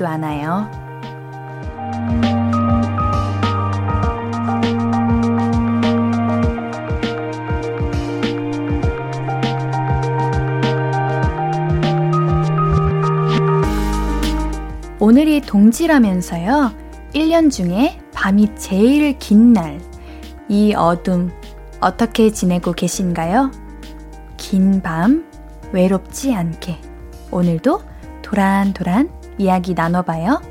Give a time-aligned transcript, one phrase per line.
[0.00, 0.70] 외롭지도 않아요.
[14.98, 16.72] 오늘이 동지라면서요.
[17.14, 19.80] 1년 중에 밤이 제일 긴 날.
[20.48, 21.30] 이 어둠,
[21.80, 23.50] 어떻게 지내고 계신가요?
[24.36, 25.24] 긴 밤,
[25.72, 26.78] 외롭지 않게.
[27.30, 27.82] 오늘도
[28.22, 30.42] 도란도란 이야기 나눠봐요.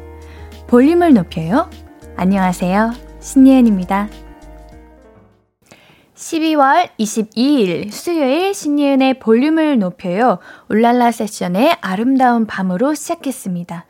[0.66, 1.70] 볼륨을 높여요.
[2.16, 2.92] 안녕하세요.
[3.20, 4.10] 신예은입니다.
[6.16, 10.40] 12월 22일 수요일 신예은의 볼륨을 높여요.
[10.70, 13.86] 울랄라 세션의 아름다운 밤으로 시작했습니다.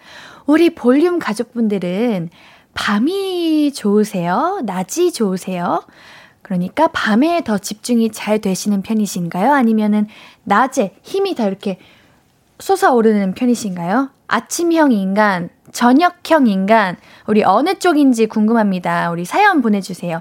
[0.46, 2.30] 우리 볼륨 가족분들은
[2.74, 4.62] 밤이 좋으세요?
[4.66, 5.86] 낮이 좋으세요?
[6.42, 9.54] 그러니까 밤에 더 집중이 잘 되시는 편이신가요?
[9.54, 10.08] 아니면은
[10.44, 11.78] 낮에 힘이 더 이렇게
[12.60, 14.10] 솟아오르는 편이신가요?
[14.28, 19.12] 아침형 인간, 저녁형 인간, 우리 어느 쪽인지 궁금합니다.
[19.12, 20.20] 우리 사연 보내주세요.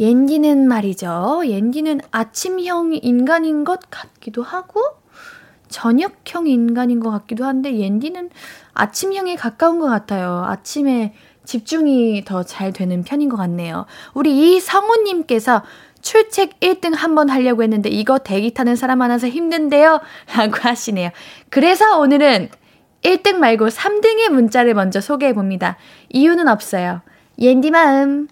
[0.00, 1.42] 옌디는 말이죠.
[1.44, 4.80] 옌디는 아침형 인간인 것 같기도 하고,
[5.68, 8.30] 저녁형 인간인 것 같기도 한데, 옌디는
[8.74, 10.44] 아침형에 가까운 것 같아요.
[10.46, 11.14] 아침에
[11.44, 13.86] 집중이 더 잘 되는 편인 것 같네요.
[14.14, 15.62] 우리 이성우님께서
[16.02, 20.00] 출첵 1등 한번 하려고 했는데 이거 대기 타는 사람 많아서 힘든데요?
[20.36, 21.10] 라고 하시네요.
[21.50, 22.50] 그래서 오늘은
[23.02, 25.76] 1등 말고 3등의 문자를 먼저 소개해 봅니다.
[26.10, 27.02] 이유는 없어요.
[27.38, 28.28] 옌디 마음.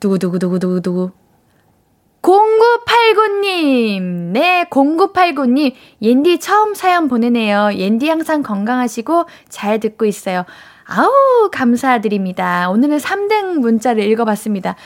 [0.00, 1.12] 두구두구두구두구두구.
[2.24, 4.02] 0989님!
[4.32, 5.72] 네, 0989님.
[6.00, 7.74] 옌디 처음 사연 보내네요.
[7.74, 10.44] 옌디 항상 건강하시고 잘 듣고 있어요.
[10.86, 12.70] 아우, 감사드립니다.
[12.70, 14.76] 오늘은 3등 문자를 읽어봤습니다.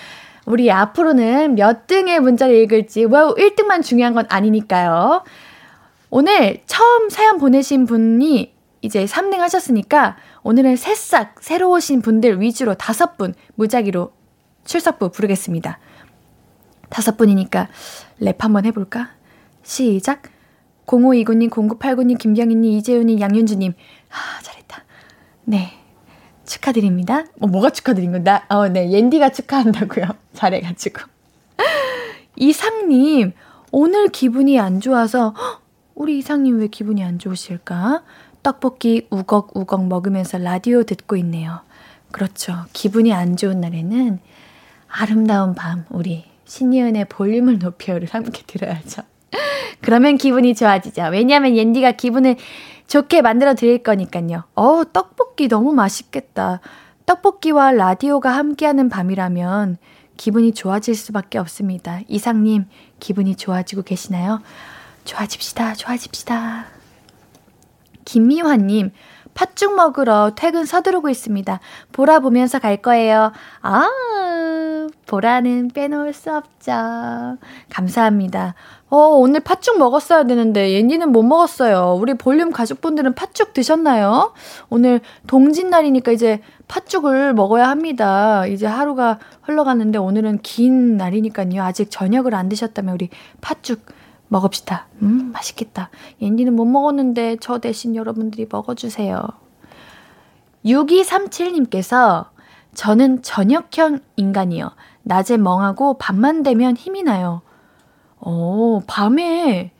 [0.48, 5.22] 우리 앞으로는 몇 등의 문자를 읽을지, 뭐 1등만 중요한 건 아니니까요.
[6.08, 13.18] 오늘 처음 사연 보내신 분이 이제 3등 하셨으니까 오늘은 새싹 새로 오신 분들 위주로 다섯
[13.18, 14.12] 분 무작위로
[14.64, 15.78] 출석부 부르겠습니다.
[16.88, 17.68] 다섯 분이니까
[18.18, 19.10] 랩 한번 해볼까?
[19.62, 20.22] 시작.
[20.86, 23.74] 0529님, 0989님, 김경희님, 이재훈님, 양윤주님.
[24.08, 24.84] 아, 잘했다.
[25.44, 25.74] 네.
[26.48, 27.24] 축하드립니다.
[27.40, 28.44] 어, 뭐가 축하드린 건가?
[28.48, 28.90] 어, 네.
[28.90, 30.06] 옌디가 축하한다고요.
[30.34, 31.02] 잘해가지고.
[32.36, 33.32] 이상님,
[33.70, 35.62] 오늘 기분이 안 좋아서, 헉,
[35.94, 38.02] 우리 이상님 왜 기분이 안 좋으실까?
[38.42, 41.60] 떡볶이 우걱우걱 먹으면서 라디오 듣고 있네요.
[42.12, 42.64] 그렇죠.
[42.72, 44.18] 기분이 안 좋은 날에는
[44.88, 49.02] 아름다운 밤, 우리 신이은의 볼륨을 높여를 함께 들어야죠.
[49.82, 51.08] 그러면 기분이 좋아지죠.
[51.12, 52.36] 왜냐하면 옌디가 기분을
[52.88, 54.44] 좋게 만들어 드릴 거니까요.
[54.54, 56.60] 어, 떡볶이 너무 맛있겠다.
[57.06, 59.76] 떡볶이와 라디오가 함께하는 밤이라면
[60.16, 62.00] 기분이 좋아질 수밖에 없습니다.
[62.08, 62.64] 이상님,
[62.98, 64.40] 기분이 좋아지고 계시나요?
[65.04, 66.66] 좋아집시다, 좋아집시다.
[68.04, 68.90] 김미화님,
[69.34, 71.60] 팥죽 먹으러 퇴근 서두르고 있습니다.
[71.92, 73.32] 보라 보면서 갈 거예요.
[73.60, 73.88] 아,
[75.06, 76.72] 보라는 빼놓을 수 없죠.
[77.70, 78.54] 감사합니다.
[78.90, 81.98] 어, 오늘 팥죽 먹었어야 되는데, 옌디는 못 먹었어요.
[82.00, 84.32] 우리 볼륨 가족분들은 팥죽 드셨나요?
[84.70, 88.46] 오늘 동짓날이니까 이제 팥죽을 먹어야 합니다.
[88.46, 91.62] 이제 하루가 흘러갔는데, 오늘은 긴 날이니까요.
[91.62, 93.10] 아직 저녁을 안 드셨다면, 우리
[93.42, 93.80] 팥죽
[94.28, 94.86] 먹읍시다.
[95.02, 95.90] 음, 맛있겠다.
[96.20, 99.22] 옌디는 못 먹었는데 저 대신 여러분들이 먹어주세요.
[100.64, 102.26] 6237님께서
[102.74, 104.70] 저는 저녁형 인간이요.
[105.02, 107.40] 낮에 멍하고 밤만 되면 힘이 나요.
[108.20, 109.72] 어, 밤에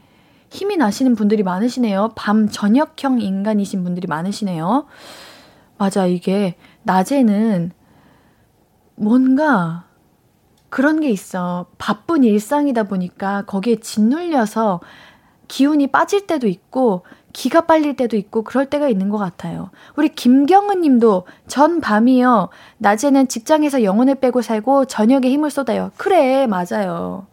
[0.51, 2.13] 힘이 나시는 분들이 많으시네요.
[2.15, 4.87] 밤 저녁형 인간이신 분들이 많으시네요.
[5.77, 7.73] 맞아, 이게 낮에는
[8.97, 9.85] 뭔가
[10.71, 11.67] 그런 게 있어.
[11.79, 14.81] 바쁜 일상이다 보니까 거기에 짓눌려서
[15.47, 19.71] 기운이 빠질 때도 있고, 기가 빨릴 때도 있고, 그럴 때가 있는 것 같아요.
[19.97, 22.49] 우리 김경은 님도 전 밤이요.
[22.79, 25.91] 낮에는 직장에서 영혼을 빼고 살고, 저녁에 힘을 쏟아요.
[25.97, 27.27] 그래, 맞아요.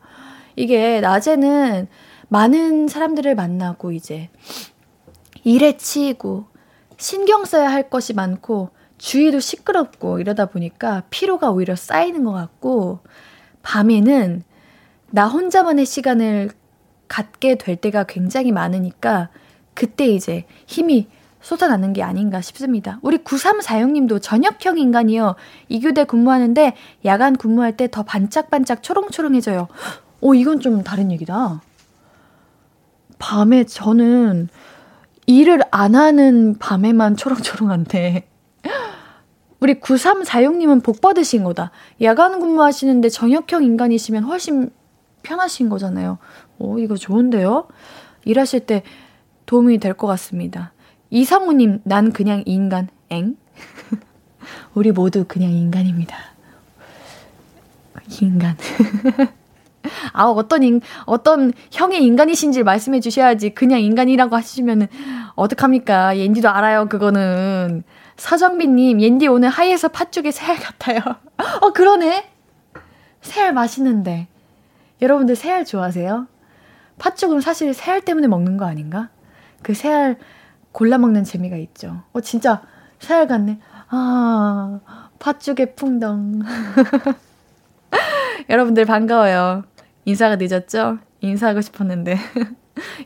[0.55, 1.87] 이게 낮에는
[2.29, 4.29] 많은 사람들을 만나고, 이제,
[5.43, 6.45] 일에 치이고,
[6.97, 12.99] 신경 써야 할 것이 많고, 주위도 시끄럽고 이러다 보니까 피로가 오히려 쌓이는 것 같고,
[13.61, 14.43] 밤에는
[15.11, 16.51] 나 혼자만의 시간을
[17.07, 19.29] 갖게 될 때가 굉장히 많으니까
[19.73, 21.07] 그때 이제 힘이
[21.41, 22.99] 쏟아나는 게 아닌가 싶습니다.
[23.03, 25.35] 우리 9346님도 저녁형 인간이요.
[25.69, 26.73] 이교대 근무하는데
[27.05, 29.67] 야간 근무할 때 더 반짝반짝 초롱초롱해져요.
[30.25, 31.61] 오, 이건 좀 다른 얘기다.
[33.19, 34.49] 밤에 저는
[35.27, 38.27] 일을 안 하는 밤에만 초롱초롱한데
[39.61, 41.69] 우리 9346님은 복 받으신 거다.
[42.01, 44.71] 야간 근무하시는데 정역형 인간이시면 훨씬
[45.21, 46.17] 편하신 거잖아요.
[46.57, 47.67] 오, 이거 좋은데요?
[48.23, 48.81] 일하실 때
[49.45, 50.73] 도움이 될 것 같습니다.
[51.11, 53.37] 이성우님, 난 그냥 인간, 엥?
[54.73, 56.17] 우리 모두 그냥 인간입니다.
[58.19, 58.57] 인간.
[60.13, 63.51] 아, 어떤 인, 어떤 형의 인간이신지 말씀해 주셔야지.
[63.51, 64.87] 그냥 인간이라고 하시면은,
[65.35, 66.17] 어떡합니까?
[66.17, 67.83] 옌디도 알아요, 그거는.
[68.17, 70.99] 서정빈님, 옌디 오늘 하이에서 팥죽에 새알 같아요.
[71.61, 72.29] 어, 그러네?
[73.21, 74.27] 새알 맛있는데.
[75.01, 76.27] 여러분들 새알 좋아하세요?
[76.97, 79.09] 팥죽은 사실 새알 때문에 먹는 거 아닌가?
[79.61, 80.17] 그 새알
[80.71, 82.03] 골라 먹는 재미가 있죠.
[82.13, 82.61] 어, 진짜
[82.99, 83.59] 새알 같네.
[83.89, 84.79] 아,
[85.19, 86.41] 팥죽의 풍덩.
[88.49, 89.63] 여러분들 반가워요.
[90.05, 90.99] 인사가 늦었죠?
[91.21, 92.17] 인사하고 싶었는데.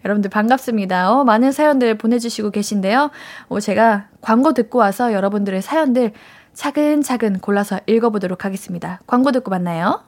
[0.03, 1.11] 여러분들 반갑습니다.
[1.11, 3.11] 어, 많은 사연들 보내주시고 계신데요.
[3.47, 6.13] 어, 제가 광고 듣고 와서 여러분들의 사연들
[6.53, 8.99] 차근차근 골라서 읽어보도록 하겠습니다.
[9.07, 10.03] 광고 듣고 만나요.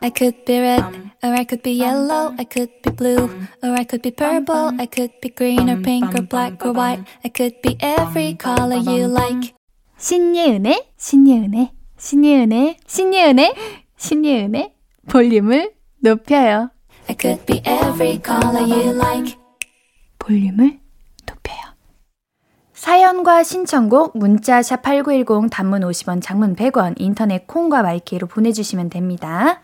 [0.00, 0.82] I could be red,
[1.22, 3.28] or I could be yellow, I could be blue,
[3.62, 7.04] or I could be purple, I could be green or pink or black or white,
[7.24, 9.52] I could be every color you like.
[9.98, 13.54] 신예은의, 신예은의, 신예은의, 신예은의,
[13.98, 14.79] 신예은의
[15.10, 16.70] 볼륨을 높여요.
[17.08, 19.36] I could be every color you like.
[20.20, 20.78] 볼륨을
[21.26, 21.58] 높여요.
[22.72, 29.60] 사연과 신청곡 문자 샵 8910 단문 50원 장문 100원 인터넷 콩과 마이케이로 보내주시면 됩니다.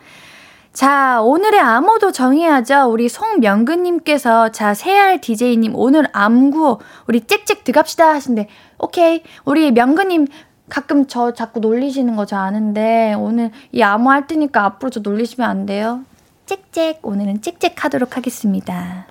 [0.73, 2.91] 자, 오늘의 암호도 정해야죠.
[2.91, 8.49] 우리 송명근님께서, 자, 세알 DJ님, 오늘 암구, 우리 짹짹 들어갑시다 하신데,
[8.79, 9.23] 오케이.
[9.47, 10.27] 우리 명근님,
[10.69, 15.49] 가끔 저 자꾸 놀리시는 거 저 아는데, 오늘 이 암호 할 테니까 앞으로 저 놀리시면
[15.49, 16.01] 안 돼요.
[16.47, 16.99] 짹짹.
[17.03, 19.07] 오늘은 짹짹 하도록 하겠습니다.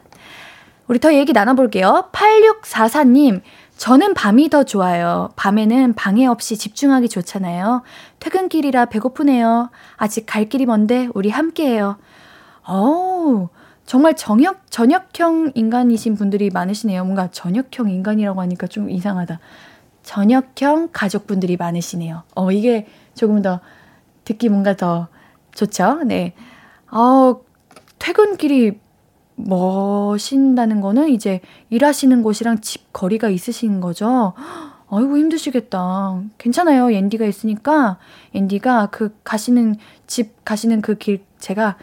[0.87, 2.09] 우리 더 얘기 나눠볼게요.
[2.11, 3.41] 8644님,
[3.77, 5.29] 저는 밤이 더 좋아요.
[5.35, 7.81] 밤에는 방해 없이 집중하기 좋잖아요.
[8.19, 9.69] 퇴근길이라 배고프네요.
[9.97, 11.97] 아직 갈 길이 먼데 우리 함께해요.
[12.67, 13.49] 어우,
[13.85, 17.03] 정말 저녁, 저녁형 인간이신 분들이 많으시네요.
[17.03, 19.39] 뭔가 저녁형 인간이라고 하니까 좀 이상하다.
[20.05, 22.23] 저녁형 가족분들이 많으시네요.
[22.35, 23.59] 어, 이게 조금 더
[24.23, 25.07] 듣기 뭔가 더
[25.53, 26.03] 좋죠?
[26.05, 26.33] 네.
[26.87, 27.35] 아,
[27.99, 28.79] 퇴근길이
[29.35, 34.33] 멋인다는 거는 이제 일하시는 곳이랑 집 거리가 있으신 거죠.
[34.89, 36.21] 아이고 힘드시겠다.
[36.37, 36.91] 괜찮아요.
[36.91, 37.97] 앤디가 있으니까
[38.33, 39.75] 앤디가 그 가시는
[40.07, 41.77] 집 가시는 그 길 제가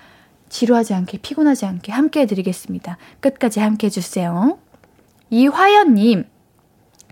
[0.48, 2.96] 지루하지 않게 피곤하지 않게 함께 해드리겠습니다.
[3.20, 4.58] 끝까지 함께 해주세요.
[5.30, 6.24] 이화연님,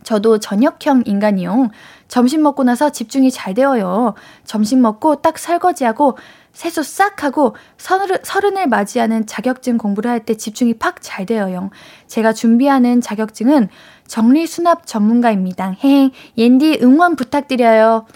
[0.03, 1.71] 저도 저녁형 인간이요.
[2.09, 4.15] 점심 먹고 나서 집중이 잘 되어요.
[4.45, 6.17] 점심 먹고 딱 설거지하고
[6.53, 11.71] 세수 싹 하고 서른, 서른을 맞이하는 자격증 공부를 할 때 집중이 팍 잘 되어요.
[12.09, 13.69] 제가 준비하는 자격증은
[14.07, 15.77] 정리 수납 전문가입니다.
[15.85, 18.07] 헤행, 옌디 응원 부탁드려요.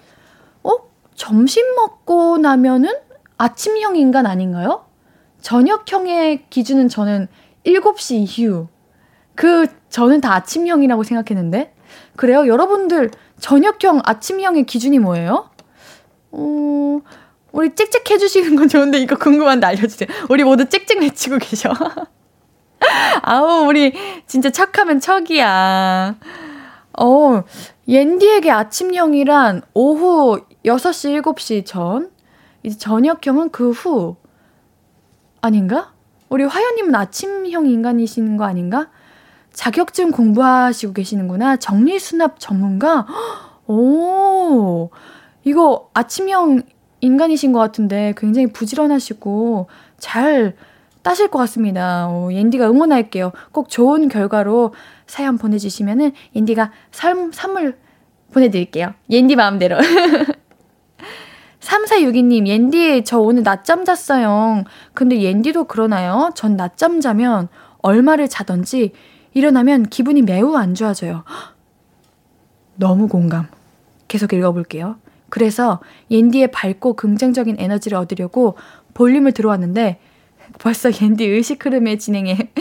[0.64, 0.70] 어?
[1.14, 2.90] 점심 먹고 나면은
[3.38, 4.84] 아침형 인간 아닌가요?
[5.40, 7.28] 저녁형의 기준은 저는
[7.64, 8.68] 7시 이후.
[9.34, 11.73] 그, 저는 다 아침형이라고 생각했는데.
[12.16, 12.46] 그래요?
[12.46, 15.50] 여러분들, 저녁형, 아침형의 기준이 뭐예요?
[16.32, 17.00] 어,
[17.52, 20.08] 우리 찍찍 해주시는 건 좋은데 이거 궁금한데 알려주세요.
[20.28, 21.70] 우리 모두 찍찍 외치고 계셔.
[23.22, 23.92] 아우, 우리
[24.26, 26.16] 진짜 척하면 척이야.
[26.98, 27.42] 어,
[27.88, 32.10] 옌디에게 아침형이란 오후 6시, 7시 전,
[32.62, 34.16] 이제 저녁형은 그 후.
[35.40, 35.92] 아닌가?
[36.30, 38.88] 우리 화연님은 아침형 인간이신 거 아닌가?
[39.54, 41.56] 자격증 공부하시고 계시는구나.
[41.56, 43.06] 정리수납 전문가?
[43.66, 44.90] 오,
[45.44, 46.62] 이거 아침형
[47.00, 49.68] 인간이신 것 같은데 굉장히 부지런하시고
[49.98, 50.56] 잘
[51.02, 52.08] 따실 것 같습니다.
[52.08, 53.32] 오, 옌디가 응원할게요.
[53.52, 54.74] 꼭 좋은 결과로
[55.06, 57.78] 사연 보내주시면은 옌디가 선, 선물
[58.32, 58.94] 보내드릴게요.
[59.10, 59.76] 옌디 마음대로.
[61.60, 64.64] 3462님, 옌디, 저 오늘 낮잠 잤어요.
[64.92, 66.30] 근데 옌디도 그러나요?
[66.34, 68.92] 전 낮잠 자면 얼마를 자던지
[69.34, 71.24] 일어나면 기분이 매우 안 좋아져요.
[72.76, 73.48] 너무 공감.
[74.08, 74.96] 계속 읽어볼게요.
[75.28, 78.56] 그래서 옌디의 밝고 긍정적인 에너지를 얻으려고
[78.94, 80.00] 볼륨을 들어왔는데
[80.60, 82.52] 벌써 옌디 의식 흐름의 진행에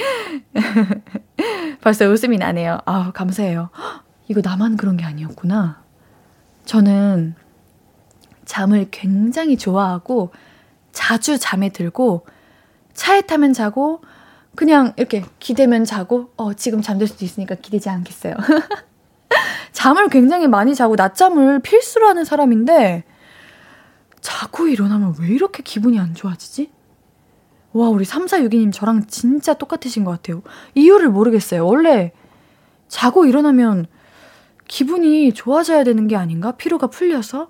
[1.82, 2.80] 벌써 웃음이 나네요.
[2.86, 3.70] 아 감사해요.
[4.28, 5.84] 이거 나만 그런 게 아니었구나.
[6.66, 7.36] 저는
[8.46, 10.32] 잠을 굉장히 좋아하고
[10.92, 12.26] 자주 잠에 들고
[12.94, 14.02] 차에 타면 자고
[14.56, 18.36] 그냥 이렇게 기대면 자고 어 지금 잠들 수도 있으니까 기대지 않겠어요.
[19.72, 23.04] 잠을 굉장히 많이 자고 낮잠을 필수로 하는 사람인데
[24.22, 26.72] 자고 일어나면 왜 이렇게 기분이 안 좋아지지?
[27.74, 30.44] 와, 우리 3462님 저랑 진짜 똑같으신 것 같아요.
[30.76, 31.66] 이유를 모르겠어요.
[31.66, 32.12] 원래
[32.88, 33.88] 자고 일어나면
[34.68, 36.52] 기분이 좋아져야 되는 게 아닌가?
[36.52, 37.50] 피로가 풀려서?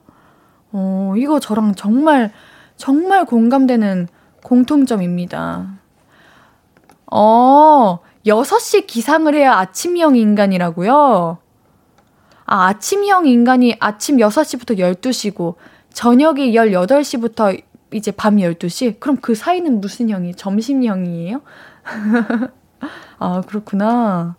[0.72, 2.32] 어, 이거 저랑 정말,
[2.78, 4.08] 정말 공감되는
[4.42, 5.83] 공통점입니다.
[7.16, 11.38] 어, 6시 기상을 해야 아침형 인간이라고요?
[12.46, 15.54] 아, 아침형 인간이 아침 6시부터 12시고,
[15.94, 17.62] 저녁이 18시부터
[17.94, 19.00] 이제 밤 12시?
[19.00, 20.34] 그럼 그 사이는 무슨 형이?
[20.34, 21.42] 점심형이에요?
[23.20, 24.36] 아, 그렇구나.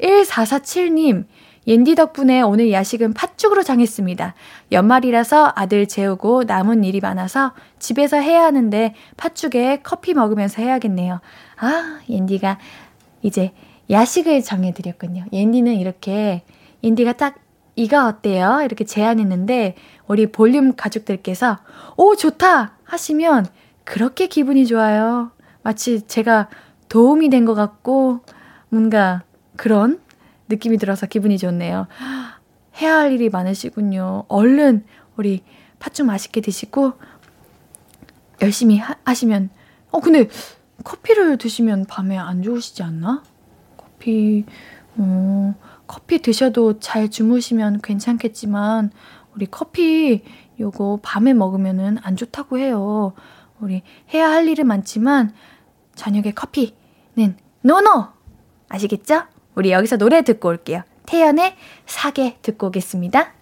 [0.00, 1.26] 1447님,
[1.66, 4.34] 옌디 덕분에 오늘 야식은 팥죽으로 정했습니다.
[4.72, 11.20] 연말이라서 아들 재우고 남은 일이 많아서 집에서 해야 하는데 팥죽에 커피 먹으면서 해야겠네요.
[11.58, 12.58] 아, 옌디가
[13.22, 13.52] 이제
[13.90, 15.24] 야식을 정해드렸군요.
[15.32, 16.42] 옌디는 이렇게,
[16.82, 17.36] 옌디가 딱
[17.76, 18.60] 이거 어때요?
[18.64, 19.74] 이렇게 제안했는데
[20.06, 21.58] 우리 볼륨 가족들께서
[21.96, 23.46] 오 좋다 하시면
[23.84, 25.30] 그렇게 기분이 좋아요.
[25.62, 26.48] 마치 제가
[26.88, 28.20] 도움이 된 것 같고
[28.70, 29.22] 뭔가
[29.56, 30.00] 그런
[30.50, 31.86] 느낌이 들어서 기분이 좋네요.
[32.80, 34.24] 해야 할 일이 많으시군요.
[34.28, 34.84] 얼른
[35.16, 35.42] 우리
[35.78, 36.92] 팥죽 맛있게 드시고
[38.42, 39.50] 열심히 하, 하시면
[39.90, 40.28] 어 근데
[40.84, 43.22] 커피를 드시면 밤에 안 좋으시지 않나?
[43.76, 44.44] 커피
[44.96, 45.54] 어
[45.86, 48.90] 커피 드셔도 잘 주무시면 괜찮겠지만
[49.34, 50.22] 우리 커피
[50.58, 53.14] 요거 밤에 먹으면은 안 좋다고 해요.
[53.60, 55.32] 우리 해야 할 일은 많지만
[55.94, 58.08] 저녁에 커피는 no no!
[58.68, 59.24] 아시겠죠?
[59.60, 60.84] 우리 여기서 노래 듣고 올게요.
[61.04, 63.34] 태연의 사계 듣고 오겠습니다.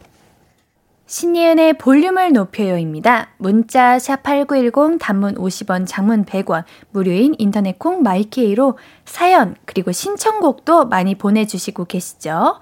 [1.07, 3.29] 신예은의 볼륨을 높여요입니다.
[3.37, 11.47] 문자 샵8910 단문 50원, 장문 100원, 무료인 인터넷 콩 마이케이로 사연 그리고 신청곡도 많이 보내
[11.47, 12.59] 주시고 계시죠.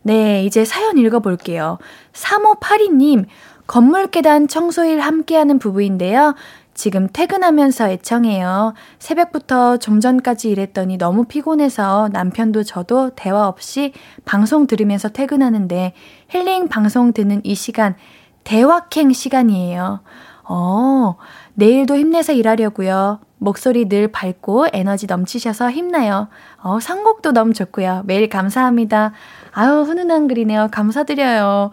[0.00, 1.76] 네, 이제 사연 읽어 볼게요.
[2.14, 3.26] 3582님,
[3.66, 6.34] 건물 계단 청소일 함께하는 부부인데요.
[6.74, 8.74] 지금 퇴근하면서 애청해요.
[8.98, 13.92] 새벽부터 좀 전까지 일했더니 너무 피곤해서 남편도 저도 대화 없이
[14.24, 15.94] 방송 들으면서 퇴근하는데
[16.28, 17.94] 힐링 방송 듣는 이 시간
[18.42, 20.00] 대화행 시간이에요.
[20.46, 21.16] 어,
[21.54, 23.20] 내일도 힘내서 일하려고요.
[23.38, 26.28] 목소리 늘 밝고 에너지 넘치셔서 힘나요.
[26.62, 28.02] 어, 선곡도 너무 좋고요.
[28.06, 29.12] 매일 감사합니다.
[29.52, 30.68] 아유, 훈훈한 글이네요.
[30.70, 31.70] 감사드려요.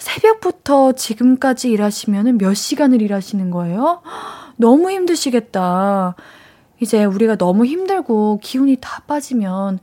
[0.00, 4.00] 새벽부터 지금까지 일하시면 몇 시간을 일하시는 거예요?
[4.56, 6.16] 너무 힘드시겠다.
[6.80, 9.78] 이제 우리가 너무 힘들고 기운이 다 빠지면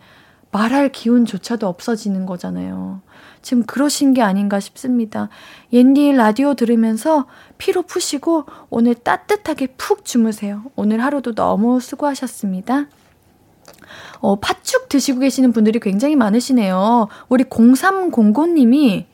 [0.52, 3.02] 말할 기운조차도 없어지는 거잖아요.
[3.44, 5.30] 지금 그러신 게 아닌가 싶습니다.
[5.72, 7.28] 옌디 라디오 들으면서
[7.60, 10.64] 피로 푸시고 오늘 따뜻하게 푹 주무세요.
[10.76, 12.88] 오늘 하루도 너무 수고하셨습니다.
[14.20, 17.08] 어, 팥죽 드시고 계시는 분들이 굉장히 많으시네요.
[17.30, 19.06] 우리 0309님이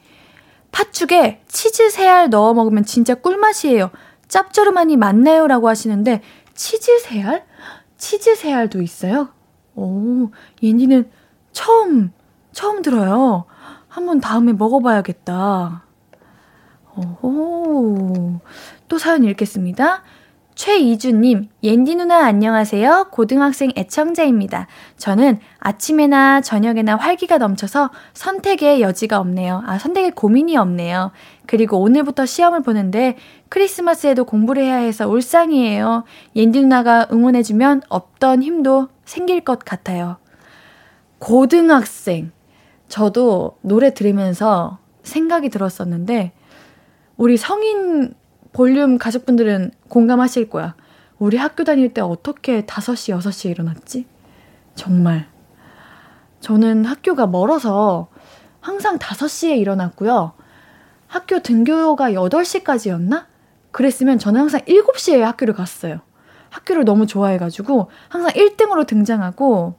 [0.74, 3.92] 팥죽에 치즈 새알 넣어 먹으면 진짜 꿀맛이에요.
[4.28, 5.48] 짭조름하니 맞나요?
[5.48, 6.22] 라고 하시는데,
[6.56, 7.46] 치즈 새알?
[7.98, 9.30] 치즈 새알도 있어요?
[9.76, 11.10] 오, 옌디는
[11.52, 12.12] 처음,
[12.52, 13.46] 처음 들어요.
[13.88, 15.86] 한번 다음에 먹어봐야겠다.
[17.22, 18.40] 오,
[18.88, 20.04] 또 사연 읽겠습니다.
[20.64, 23.10] 최이주님, 옌디 누나 안녕하세요.
[23.12, 24.68] 고등학생 애청자입니다.
[24.96, 29.62] 저는 아침에나 저녁에나 활기가 넘쳐서 선택의 여지가 없네요.
[29.66, 31.12] 아, 선택의 고민이 없네요.
[31.48, 33.18] 그리고 오늘부터 시험을 보는데
[33.50, 36.06] 크리스마스에도 공부를 해야 해서 울상이에요.
[36.38, 40.16] 옌디 누나가 응원해주면 없던 힘도 생길 것 같아요.
[41.20, 42.32] 고등학생.
[42.88, 46.32] 저도 노래 들으면서 생각이 들었었는데,
[47.18, 48.14] 우리 성인
[48.54, 50.76] 볼륨 가족분들은 공감하실 거야.
[51.20, 54.06] 우리 학교 다닐 때 어떻게 5시, 6시에 일어났지?
[54.76, 55.28] 정말.
[56.40, 58.08] 저는 학교가 멀어서
[58.62, 60.34] 항상 5시에 일어났고요.
[61.08, 63.26] 학교 등교가 8시까지였나?
[63.72, 66.02] 그랬으면 저는 항상 7시에 학교를 갔어요.
[66.50, 69.76] 학교를 너무 좋아해가지고 항상 1등으로 등장하고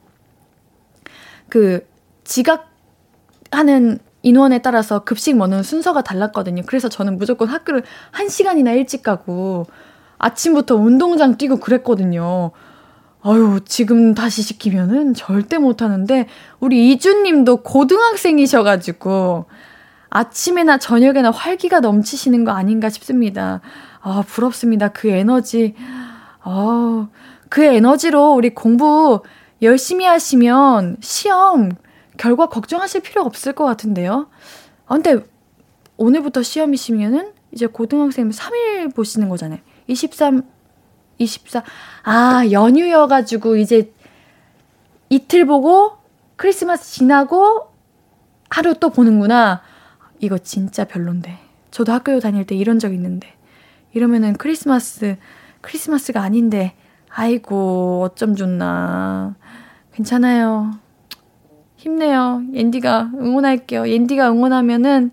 [1.49, 1.87] 그
[2.23, 6.63] 지각하는 인원에 따라서 급식 먹는 순서가 달랐거든요.
[6.65, 9.67] 그래서 저는 무조건 학교를 1시간이나 일찍 가고
[10.17, 12.49] 아침부터 운동장 뛰고 그랬거든요.
[13.21, 16.27] 아유, 지금 다시 시키면은 절대 못 하는데,
[16.59, 19.45] 우리 이주님도 고등학생이셔 가지고,
[20.09, 23.61] 아침에나 저녁에나 활기가 넘치시는 거 아닌가 싶습니다.
[24.01, 24.87] 아, 부럽습니다.
[24.87, 25.75] 그 에너지.
[26.41, 27.07] 아,
[27.49, 29.21] 그 에너지로 우리 공부
[29.61, 31.71] 열심히 하시면 시험
[32.17, 34.27] 결과 걱정하실 필요 없을 것 같은데요.
[34.85, 35.17] 아, 근데
[35.97, 39.59] 오늘부터 시험이시면은 이제 고등학생이면 3일 보시는 거잖아요.
[39.87, 40.43] 23,
[41.17, 41.63] 24.
[42.03, 43.93] 아, 연휴여가지고 이제
[45.09, 45.97] 이틀 보고
[46.35, 47.69] 크리스마스 지나고
[48.49, 49.61] 하루 또 보는구나.
[50.19, 51.37] 이거 진짜 별론데.
[51.71, 53.33] 저도 학교 다닐 때 이런 적 있는데.
[53.93, 55.17] 이러면은 크리스마스,
[55.61, 56.75] 크리스마스가 아닌데,
[57.09, 59.35] 아이고, 어쩜 좋나.
[59.93, 60.77] 괜찮아요.
[61.77, 62.43] 힘내요.
[62.53, 63.87] 옌디가 응원할게요.
[63.87, 65.11] 옌디가 응원하면은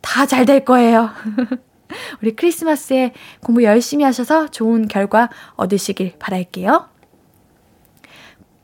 [0.00, 1.10] 다 잘 될 거예요.
[2.22, 6.88] 우리 크리스마스에 공부 열심히 하셔서 좋은 결과 얻으시길 바랄게요.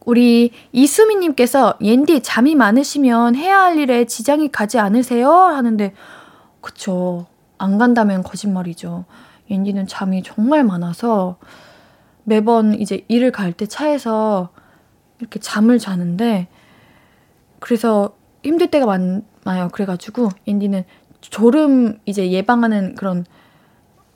[0.04, 5.30] 우리 이수미님께서 옌디 잠이 많으시면 해야 할 일에 지장이 가지 않으세요?
[5.30, 5.94] 하는데,
[6.60, 7.26] 그쵸.
[7.56, 9.04] 안 간다면 거짓말이죠.
[9.48, 11.36] 옌디는 잠이 정말 많아서
[12.24, 14.50] 매번 이제 일을 갈 때 차에서
[15.20, 16.48] 이렇게 잠을 자는데,
[17.64, 19.70] 그래서 힘들 때가 많아요.
[19.72, 20.84] 그래가지고 인디는
[21.22, 23.24] 졸음 이제 예방하는 그런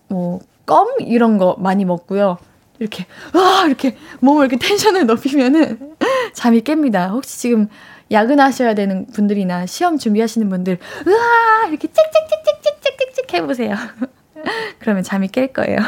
[0.09, 2.37] 뭐 껌 이런 거 많이 먹고요.
[2.78, 5.97] 이렇게 와 이렇게 몸을 이렇게 텐션을 높이면은
[6.35, 7.11] 잠이 깹니다.
[7.11, 7.69] 혹시 지금
[8.12, 13.76] 야근하셔야 되는 분들이나 시험 준비하시는 분들 으아 이렇게 찍찍찍찍찍찍찍 해보세요.
[14.78, 15.78] 그러면 잠이 깰 거예요.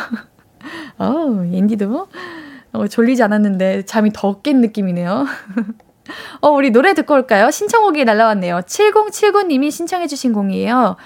[0.96, 2.08] 어우 인디도 뭐,
[2.72, 5.26] 어, 졸리지 않았는데 잠이 더 깬 느낌이네요.
[6.40, 7.50] 어, 우리 노래 듣고 올까요?
[7.50, 8.60] 신청곡이 날라왔네요.
[8.66, 10.96] 7079님이 신청해주신 곡이에요.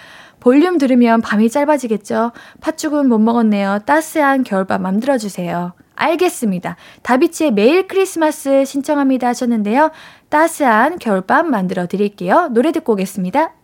[0.40, 2.32] 볼륨 들으면 밤이 짧아지겠죠?
[2.61, 3.80] 팥죽은 못 먹었네요.
[3.87, 5.73] 따스한 겨울밤 만들어주세요.
[5.94, 6.76] 알겠습니다.
[7.02, 9.90] 다비치의 매일 크리스마스 신청합니다 하셨는데요.
[10.28, 12.49] 따스한 겨울밤 만들어 드릴게요.
[12.52, 13.63] 노래 듣고 오겠습니다.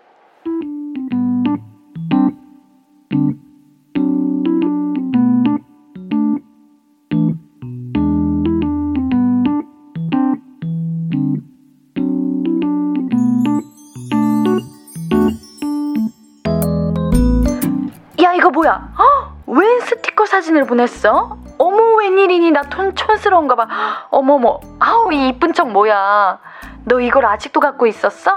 [20.61, 21.37] 사진을 보냈어?
[21.57, 23.67] 어머 웬일이니 나 촌, 촌스러운가 봐
[24.09, 26.39] 어머머 아우 이 이쁜 척 뭐야
[26.85, 28.31] 너 이걸 아직도 갖고 있었어?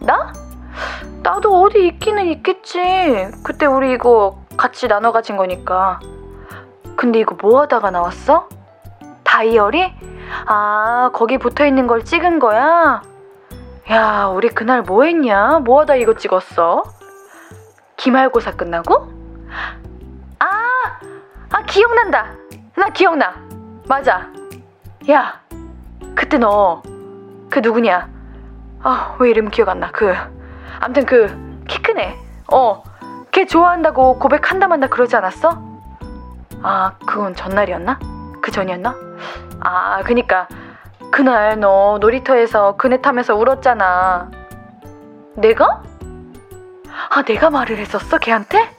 [0.00, 0.32] 나?
[1.22, 6.00] 나도 어디 있기는 있겠지 그때 우리 이거 같이 나눠 가진 거니까
[6.96, 8.48] 근데 이거 뭐 하다가 나왔어?
[9.24, 9.92] 다이어리?
[10.46, 13.02] 아 거기 붙어있는 걸 찍은 거야?
[13.90, 15.60] 야 우리 그날 뭐 했냐?
[15.64, 16.84] 뭐 하다 이거 찍었어?
[17.96, 19.08] 기말고사 끝나고?
[21.52, 22.26] 아, 아, 기억난다.
[22.76, 23.34] 나 기억나.
[23.88, 24.28] 맞아.
[25.10, 25.40] 야,
[26.14, 26.82] 그때 너,
[27.50, 28.08] 그 누구냐?
[28.82, 29.90] 아, 왜 이름 기억 안 나?
[29.90, 30.14] 그,
[30.80, 31.26] 암튼 그,
[31.68, 32.16] 키 큰 애.
[32.52, 32.82] 어,
[33.30, 35.62] 걔 좋아한다고 고백한다 만다 그러지 않았어?
[36.62, 37.98] 아, 그건 전날이었나?
[38.42, 38.94] 그 전이었나?
[39.60, 40.48] 아, 그니까,
[41.10, 44.30] 그날 너 놀이터에서 그네 타면서 울었잖아.
[45.34, 45.82] 내가?
[47.10, 48.70] 아, 내가 말을 했었어, 걔한테?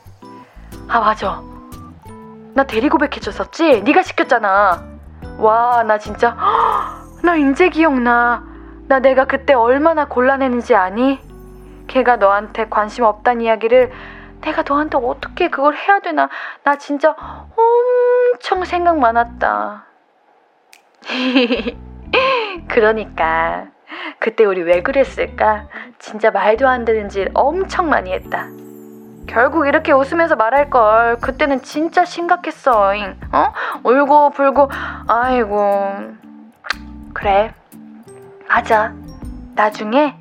[0.88, 1.42] 아, 맞아.
[2.54, 3.82] 나 대리 고백해줬었지?
[3.84, 4.84] 네가 시켰잖아.
[5.38, 6.36] 와, 나 진짜,
[7.24, 8.44] 나 이제 기억나.
[8.88, 11.20] 나 내가 그때 얼마나 곤란했는지 아니?
[11.88, 13.92] 걔가 너한테 관심 없다는 이야기를
[14.42, 16.30] 내가 너한테 어떻게 그걸 해야 되나?
[16.64, 17.16] 나 진짜
[17.56, 19.86] 엄청 생각 많았다.
[22.68, 23.68] 그러니까.
[24.20, 25.68] 그때 우리 왜 그랬을까?
[26.00, 28.48] 진짜 말도 안 되는 짓 엄청 많이 했다.
[29.32, 32.92] 결국 이렇게 웃으면서 말할 걸 그때는 진짜 심각했어.
[33.32, 33.54] 어?
[33.82, 34.70] 울고 불고
[35.08, 35.94] 아이고.
[37.14, 37.54] 그래.
[38.50, 38.94] 맞아.
[39.56, 40.18] 나중에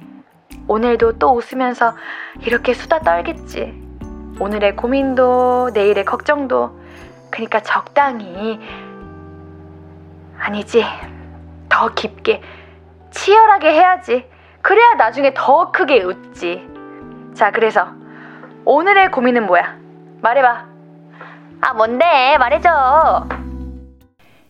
[0.69, 1.97] 오늘도 또 웃으면서
[2.43, 3.75] 이렇게 수다 떨겠지.
[4.39, 6.79] 오늘의 고민도 내일의 걱정도
[7.31, 8.61] 그러니까 적당히
[10.39, 10.85] 아니지.
[11.69, 12.43] 더 깊게
[13.11, 14.31] 치열하게 해야지.
[14.63, 16.69] 그래야 나중에 더 크게 웃지.
[17.35, 18.00] 자, 그래서
[18.65, 19.79] 오늘의 고민은 뭐야?
[20.23, 20.67] 말해봐.
[21.63, 22.05] 아, 뭔데?
[22.39, 23.29] 말해줘.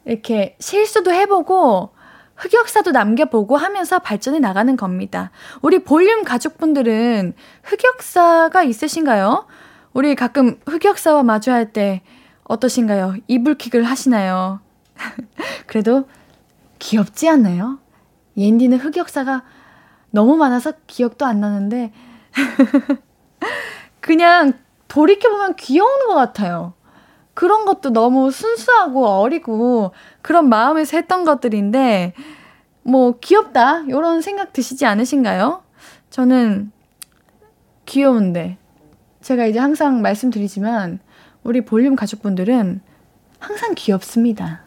[0.05, 1.89] 이렇게 실수도 해보고
[2.35, 5.31] 흑역사도 남겨보고 하면서 발전해 나가는 겁니다.
[5.61, 9.45] 우리 볼륨 가족분들은 흑역사가 있으신가요?
[9.93, 12.01] 우리 가끔 흑역사와 마주할 때
[12.43, 13.15] 어떠신가요?
[13.27, 14.59] 이불킥을 하시나요?
[15.67, 16.05] 그래도
[16.79, 17.79] 귀엽지 않나요?
[18.37, 19.43] 옌디는 흑역사가
[20.11, 21.91] 너무 많아서 기억도 안 나는데,
[23.99, 24.53] 그냥
[24.87, 26.73] 돌이켜보면 귀여운 것 같아요.
[27.33, 32.13] 그런 것도 너무 순수하고 어리고 그런 마음에서 했던 것들인데,
[32.83, 33.81] 뭐, 귀엽다.
[33.81, 35.63] 이런 생각 드시지 않으신가요?
[36.11, 36.71] 저는
[37.85, 38.57] 귀여운데.
[39.21, 40.99] 제가 이제 항상 말씀드리지만,
[41.43, 42.81] 우리 볼륨 가족분들은
[43.39, 44.61] 항상 귀엽습니다.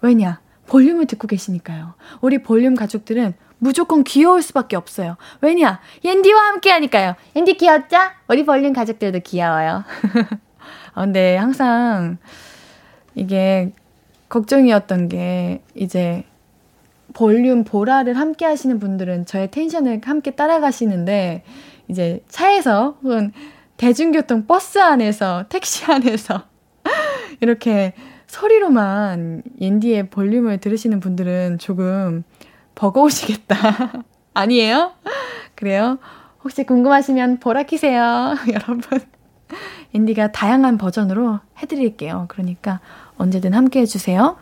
[0.00, 0.40] 왜냐?
[0.70, 1.94] 볼륨을 듣고 계시니까요.
[2.20, 5.16] 우리 볼륨 가족들은 무조건 귀여울 수밖에 없어요.
[5.42, 5.80] 왜냐?
[6.02, 7.14] 옌디와 함께 하니까요.
[7.36, 7.96] 옌디 귀엽죠?
[8.28, 9.84] 우리 볼륨 가족들도 귀여워요.
[10.94, 12.16] 아, 근데 항상
[13.14, 13.72] 이게
[14.30, 16.24] 걱정이었던 게 이제
[17.12, 21.42] 볼륨 보라를 함께 하시는 분들은 저의 텐션을 함께 따라가시는데
[21.88, 23.32] 이제 차에서 혹은
[23.76, 26.44] 대중교통 버스 안에서 택시 안에서
[27.40, 27.94] 이렇게
[28.30, 32.22] 소리로만 옌디의 볼륨을 들으시는 분들은 조금
[32.76, 34.04] 버거우시겠다.
[34.34, 34.92] 아니에요?
[35.56, 35.98] 그래요?
[36.44, 38.36] 혹시 궁금하시면 보라 키세요.
[38.54, 39.00] 여러분.
[39.92, 42.26] 옌디가 다양한 버전으로 해드릴게요.
[42.28, 42.78] 그러니까
[43.18, 44.36] 언제든 함께 해주세요.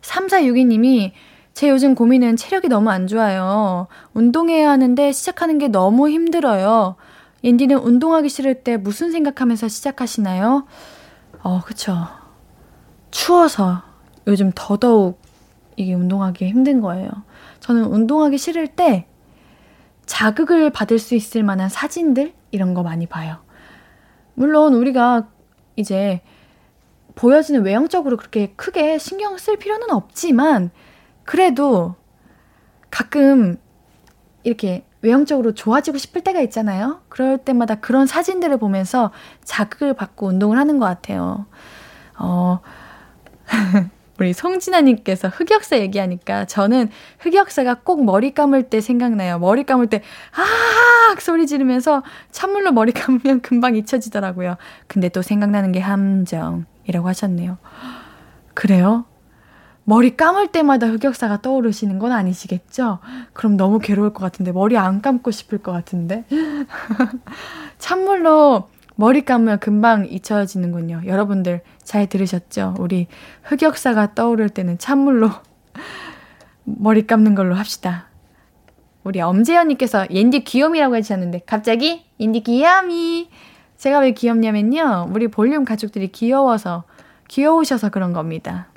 [0.00, 1.12] 3462님이
[1.52, 3.86] 제 요즘 고민은 체력이 너무 안 좋아요.
[4.14, 6.96] 운동해야 하는데 시작하는 게 너무 힘들어요.
[7.44, 10.66] 옌디는 운동하기 싫을 때 무슨 생각하면서 시작하시나요?
[11.42, 12.21] 어, 그쵸.
[13.12, 13.82] 추워서
[14.26, 15.20] 요즘 더더욱
[15.76, 17.08] 이게 운동하기 힘든 거예요.
[17.60, 19.06] 저는 운동하기 싫을 때
[20.06, 23.36] 자극을 받을 수 있을 만한 사진들 이런 거 많이 봐요.
[24.34, 25.28] 물론 우리가
[25.76, 26.22] 이제
[27.14, 30.70] 보여지는 외형적으로 그렇게 크게 신경 쓸 필요는 없지만
[31.24, 31.94] 그래도
[32.90, 33.58] 가끔
[34.42, 37.02] 이렇게 외형적으로 좋아지고 싶을 때가 있잖아요.
[37.08, 39.12] 그럴 때마다 그런 사진들을 보면서
[39.44, 41.46] 자극을 받고 운동을 하는 것 같아요.
[42.18, 42.60] 어,
[44.18, 49.38] 우리 송진아님께서 흑역사 얘기하니까 저는 흑역사가 꼭 머리 감을 때 생각나요.
[49.38, 50.02] 머리 감을 때,
[50.36, 51.18] 아!
[51.18, 54.56] 소리 지르면서 찬물로 머리 감으면 금방 잊혀지더라고요.
[54.86, 57.58] 근데 또 생각나는 게 함정이라고 하셨네요.
[58.54, 59.04] 그래요?
[59.84, 63.00] 머리 감을 때마다 흑역사가 떠오르시는 건 아니시겠죠?
[63.32, 66.24] 그럼 너무 괴로울 것 같은데, 머리 안 감고 싶을 것 같은데.
[67.78, 71.02] 찬물로 머리 감으면 금방 잊혀지는군요.
[71.06, 72.74] 여러분들 잘 들으셨죠?
[72.78, 73.06] 우리
[73.44, 75.30] 흑역사가 떠오를 때는 찬물로
[76.64, 78.08] 머리 감는 걸로 합시다.
[79.04, 83.30] 우리 엄재현님께서 옌디 귀요미라고 해주셨는데 갑자기 옌디 귀요미
[83.76, 85.08] 제가 왜 귀엽냐면요.
[85.10, 86.84] 우리 볼륨 가족들이 귀여워서
[87.28, 88.68] 귀여우셔서 그런 겁니다.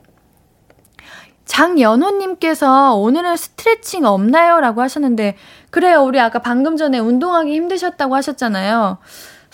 [1.45, 4.60] 장연호님께서 오늘은 스트레칭 없나요?
[4.60, 5.38] 라고 하셨는데
[5.69, 6.01] 그래요.
[6.01, 8.97] 우리 아까 방금 전에 운동하기 힘드셨다고 하셨잖아요.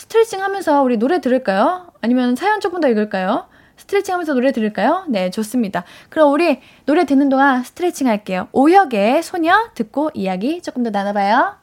[0.02, 1.92] 스트레칭 하면서 우리 노래 들을까요?
[2.02, 3.46] 아니면 사연 조금 더 읽을까요?
[3.78, 5.06] 스트레칭 하면서 노래 들을까요?
[5.08, 5.84] 네, 좋습니다.
[6.10, 8.48] 그럼 우리 노래 듣는 동안 스트레칭 할게요.
[8.52, 11.58] 오혁의 소녀 듣고 이야기 조금 더 나눠봐요.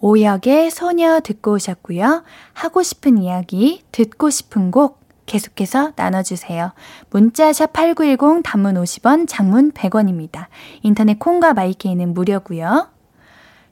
[0.00, 2.24] 오혁의 소녀 듣고 오셨고요.
[2.54, 6.72] 하고 싶은 이야기, 듣고 싶은 곡 계속해서 나눠주세요.
[7.10, 10.46] 문자샵 8910 단문 50원, 장문 100원입니다.
[10.80, 12.93] 인터넷 콩과 마이케이는 무료고요.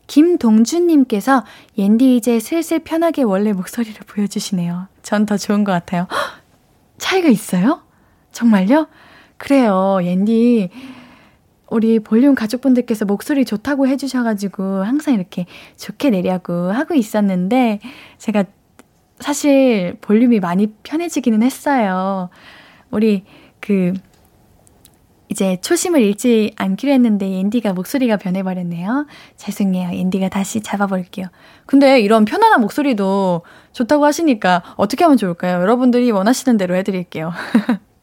[0.07, 1.45] 김동준님께서
[1.79, 4.89] 옌디 이제 슬슬 편하게 원래 목소리를 보여주시네요.
[5.03, 6.07] 전 더 좋은 것 같아요.
[6.99, 7.83] 차이가 있어요?
[8.33, 8.89] 정말요?
[9.39, 9.99] 그래요.
[10.03, 10.71] 옌디
[11.71, 17.81] 우리 볼륨 가족분들께서 목소리 좋다고 해주셔가지고 항상 이렇게 좋게 내려고 하고 있었는데
[18.19, 18.45] 제가
[19.21, 22.29] 사실 볼륨이 많이 편해지기는 했어요.
[22.91, 23.25] 우리
[23.61, 23.95] 그
[25.33, 29.07] 이제 초심을 잃지 않기로 했는데 앤디가 목소리가 변해버렸네요.
[29.39, 29.89] 죄송해요.
[29.89, 31.29] 앤디가 다시 잡아볼게요.
[31.65, 33.41] 근데 이런 편안한 목소리도
[33.73, 35.63] 좋다고 하시니까 어떻게 하면 좋을까요?
[35.63, 37.33] 여러분들이 원하시는 대로 해드릴게요.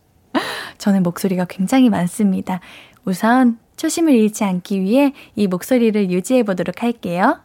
[0.80, 2.62] 저는 목소리가 굉장히 많습니다.
[3.06, 7.42] 우선 초심을 잃지 않기 위해 이 목소리를 유지해 보도록 할게요.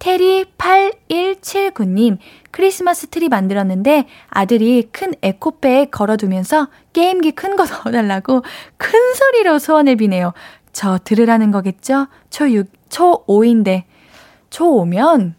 [0.00, 2.18] 테리8179님,
[2.50, 8.42] 크리스마스 트리 만들었는데 아들이 큰 에코백에 걸어두면서 게임기 큰 거 넣어달라고
[8.76, 10.32] 큰 소리로 소원을 비네요.
[10.72, 12.06] 저 들으라는 거겠죠?
[12.30, 13.84] 초 6, 초 5인데,
[14.50, 15.34] 초 5면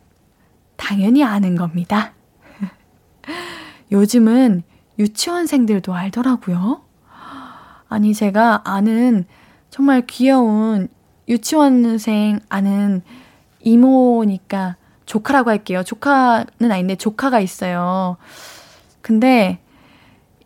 [0.77, 2.13] 당연히 아는 겁니다.
[3.91, 4.63] 요즘은
[4.99, 6.81] 유치원생들도 알더라고요.
[7.87, 9.25] 아니, 제가 아는
[9.69, 10.89] 정말 귀여운
[11.27, 13.01] 유치원생 아는
[13.63, 15.83] 이모니까 조카라고 할게요.
[15.83, 18.17] 조카는 아닌데 조카가 있어요.
[19.01, 19.59] 근데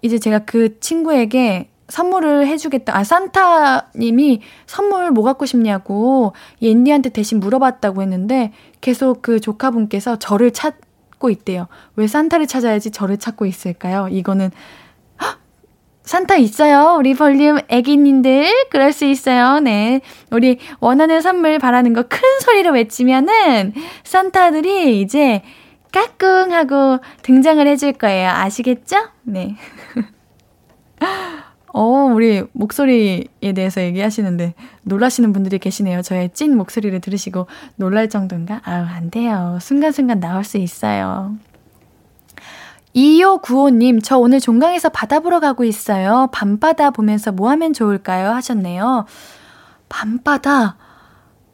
[0.02, 2.98] 이제 제가 그 친구에게 선물을 해주겠다.
[2.98, 11.30] 아, 산타님이 선물 뭐 갖고 싶냐고 옌디한테 대신 물어봤다고 했는데 계속 그 조카분께서 저를 찾고
[11.30, 11.68] 있대요.
[11.96, 14.08] 왜 산타를 찾아야지 저를 찾고 있을까요?
[14.10, 14.52] 이거는
[16.06, 16.96] 산타 있어요.
[17.00, 18.48] 우리 볼륨 애기님들.
[18.70, 19.60] 그럴 수 있어요.
[19.60, 20.02] 네.
[20.32, 25.42] 우리 원하는 선물 바라는 거 큰 소리로 외치면은 산타들이 이제
[25.92, 28.30] 까꿍 하고 등장을 해줄 거예요.
[28.30, 28.98] 아시겠죠?
[29.24, 29.56] 네.
[31.74, 31.82] 어,
[32.14, 36.02] 우리 목소리에 대해서 얘기하시는데 놀라시는 분들이 계시네요.
[36.04, 38.62] 저의 찐 목소리를 들으시고 놀랄 정도인가?
[38.64, 39.58] 아유, 안 돼요.
[39.62, 41.36] 순간순간 나올 수 있어요.
[42.96, 46.30] 2595님, 저 오늘 종강에서 바다 보러 가고 있어요.
[46.32, 48.32] 밤바다 보면서 뭐 하면 좋을까요?
[48.32, 49.06] 하셨네요.
[49.90, 50.78] 밤바다.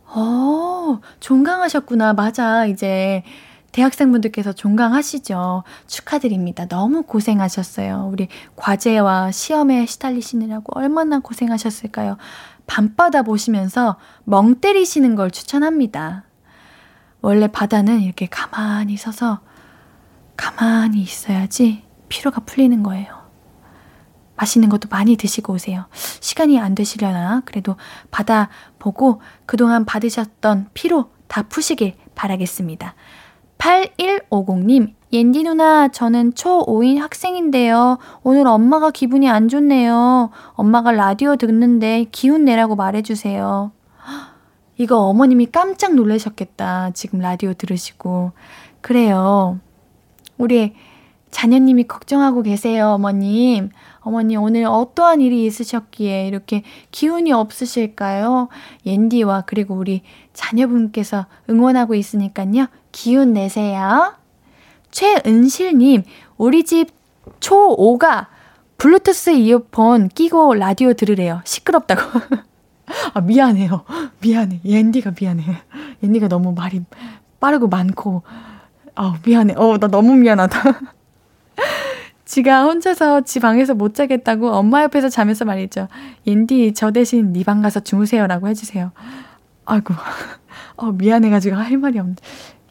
[0.05, 2.13] 어, 종강하셨구나.
[2.13, 2.65] 맞아.
[2.67, 3.23] 이제
[3.71, 5.63] 대학생분들께서 종강하시죠.
[5.87, 6.67] 축하드립니다.
[6.67, 8.09] 너무 고생하셨어요.
[8.11, 12.17] 우리 과제와 시험에 시달리시느라고 얼마나 고생하셨을까요?
[12.67, 16.25] 밤바다 보시면서 멍 때리시는 걸 추천합니다.
[17.21, 19.39] 원래 바다는 이렇게 가만히 서서
[20.41, 23.21] 가만히 있어야지 피로가 풀리는 거예요.
[24.35, 25.85] 맛있는 것도 많이 드시고 오세요.
[25.91, 27.75] 시간이 안 되시려나 그래도
[28.09, 28.49] 받아
[28.79, 32.95] 보고 그동안 받으셨던 피로 다 푸시길 바라겠습니다.
[33.59, 37.99] 8150님, 옌디 누나, 저는 초5인 학생인데요.
[38.23, 40.31] 오늘 엄마가 기분이 안 좋네요.
[40.53, 43.71] 엄마가 라디오 듣는데 기운 내라고 말해주세요.
[44.77, 46.91] 이거 어머님이 깜짝 놀라셨겠다.
[46.95, 48.31] 지금 라디오 들으시고.
[48.81, 49.59] 그래요.
[50.41, 50.73] 우리
[51.29, 53.69] 자녀님이 걱정하고 계세요, 어머님.
[53.99, 58.49] 어머니, 오늘 어떠한 일이 있으셨기에 이렇게 기운이 없으실까요?
[58.85, 60.01] 옌디와 그리고 우리
[60.33, 62.67] 자녀분께서 응원하고 있으니까요.
[62.91, 64.15] 기운 내세요.
[64.89, 66.03] 최은실님,
[66.37, 66.89] 우리 집
[67.39, 68.25] 초5가
[68.77, 71.41] 블루투스 이어폰 끼고 라디오 들으래요.
[71.45, 72.01] 시끄럽다고.
[73.13, 73.83] 아, 미안해요.
[74.21, 74.61] 미안해.
[74.65, 75.43] 옌디가 미안해.
[76.03, 76.81] 옌디가 너무 말이
[77.39, 78.23] 빠르고 많고.
[78.95, 79.55] 아, 미안해.
[79.57, 80.59] 어, 나 너무 미안하다.
[82.25, 85.87] 지가 혼자서 지 방에서 못 자겠다고 엄마 옆에서 자면서 말이죠.
[86.27, 88.91] 옌디, 저 대신 네 방 가서 주무세요라고 해주세요.
[89.65, 89.93] 아이고,
[90.77, 92.21] 어, 미안해가지고 할 말이 없는데.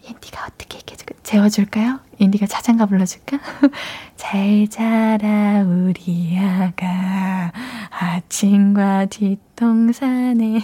[0.09, 2.01] 옌디가 어떻게 이렇게 재워줄까요?
[2.21, 3.39] 옌디가 자장가 불러줄까?
[4.17, 7.53] 잘 자라 우리 아가
[7.91, 10.63] 아침과 뒷동산에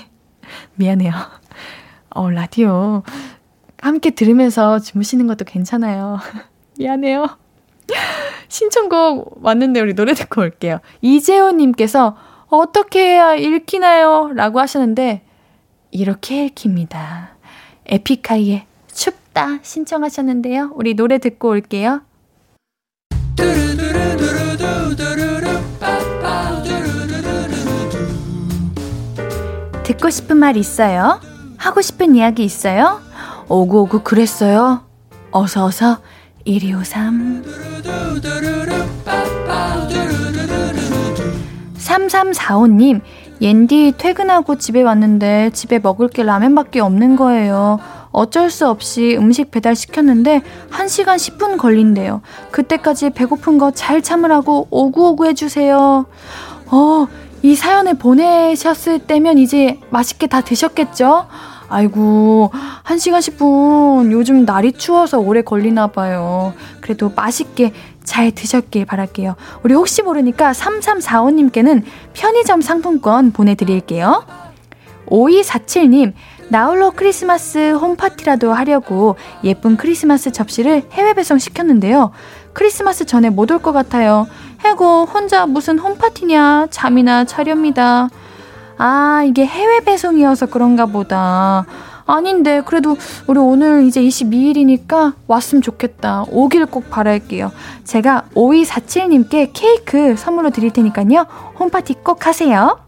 [0.75, 1.13] 미안해요.
[2.11, 3.03] 어 라디오
[3.81, 6.19] 함께 들으면서 주무시는 것도 괜찮아요.
[6.79, 7.39] 미안해요.
[8.49, 10.81] 신청곡 왔는데 우리 노래 듣고 올게요.
[11.01, 12.17] 이재호님께서
[12.49, 14.33] 어떻게 해야 읽히나요?
[14.35, 15.23] 라고 하셨는데
[15.91, 17.37] 이렇게 읽힙니다.
[17.87, 20.73] 에픽하이의 춥다 신청하셨는데요.
[20.75, 22.03] 우리 노래 듣고 올게요.
[29.85, 31.21] 듣고 싶은 말 있어요?
[31.57, 33.06] 하고 싶은 이야기 있어요?
[33.49, 34.83] 오구오구 그랬어요?
[35.31, 35.99] 어서어서
[36.45, 37.45] 1253
[41.77, 43.01] 3345님
[43.41, 47.79] 옌디 퇴근하고 집에 왔는데 집에 먹을 게 라면밖에 없는 거예요.
[48.11, 52.23] 어쩔 수 없이 음식 배달 시켰는데 1시간 10분 걸린대요.
[52.51, 56.07] 그때까지 배고픈 거 잘 참으라고 오구오구 해주세요.
[56.71, 57.07] 어,
[57.43, 61.27] 이 사연을 보내셨을 때면 이제 맛있게 다 드셨겠죠?
[61.69, 62.51] 아이고,
[62.85, 66.55] 1시간 10분 요즘 날이 추워서 오래 걸리나 봐요.
[66.81, 67.73] 그래도 맛있게
[68.05, 69.35] 잘 드셨길 바랄게요.
[69.65, 71.83] 우리 혹시 모르니까 3345님께는
[72.15, 74.25] 편의점 상품권 보내드릴게요.
[75.07, 76.13] 5247님,
[76.49, 82.13] 나홀로 크리스마스 홈파티라도 하려고 예쁜 크리스마스 접시를 해외 배송 시켰는데요.
[82.53, 84.27] 크리스마스 전에 못 올 것 같아요.
[84.65, 88.09] 해고 혼자 무슨 홈파티냐 잠이나 차렵니다.
[88.79, 91.67] 아 이게 해외 배송이어서 그런가 보다.
[92.07, 96.25] 아닌데 그래도 우리 오늘 이제 22일이니까 왔으면 좋겠다.
[96.31, 97.51] 오길 꼭 바랄게요.
[97.85, 101.27] 제가 5247님께 케이크 선물로 드릴 테니까요.
[101.59, 102.79] 홈파티 꼭 하세요.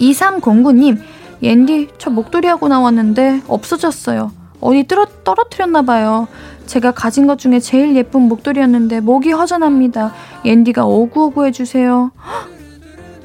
[0.00, 0.98] 2309님
[1.42, 4.32] 옌디 저 목도리 하고 나왔는데 없어졌어요.
[4.60, 6.26] 어디 떨어, 떨어뜨렸나봐요.
[6.66, 10.12] 제가 가진 것 중에 제일 예쁜 목도리였는데 목이 허전합니다.
[10.44, 12.10] 옌디가 오구오구 해주세요.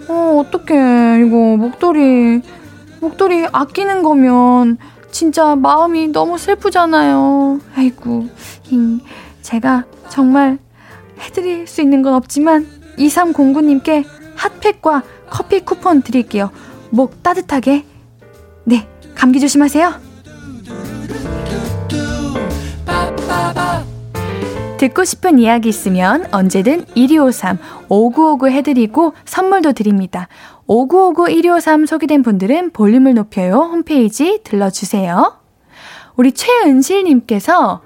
[0.09, 1.23] 어, 어떡해.
[1.25, 2.41] 이거 목도리.
[2.99, 4.77] 목도리 아끼는 거면
[5.11, 7.59] 진짜 마음이 너무 슬프잖아요.
[7.75, 8.27] 아이고,
[8.63, 8.99] 힝.
[9.41, 10.57] 제가 정말
[11.19, 12.67] 해드릴 수 있는 건 없지만
[12.97, 16.51] 2309님께 핫팩과 커피 쿠폰 드릴게요.
[16.89, 17.85] 목 따뜻하게.
[18.65, 20.09] 네, 감기 조심하세요.
[24.79, 27.57] 듣고 싶은 이야기 있으면 언제든 1253
[27.89, 30.29] 5959 해드리고 선물도 드립니다.
[30.67, 35.37] 5959 1253 소개된 분들은 볼륨을 높여요 홈페이지 들러주세요.
[36.15, 37.81] 우리 최은실님께서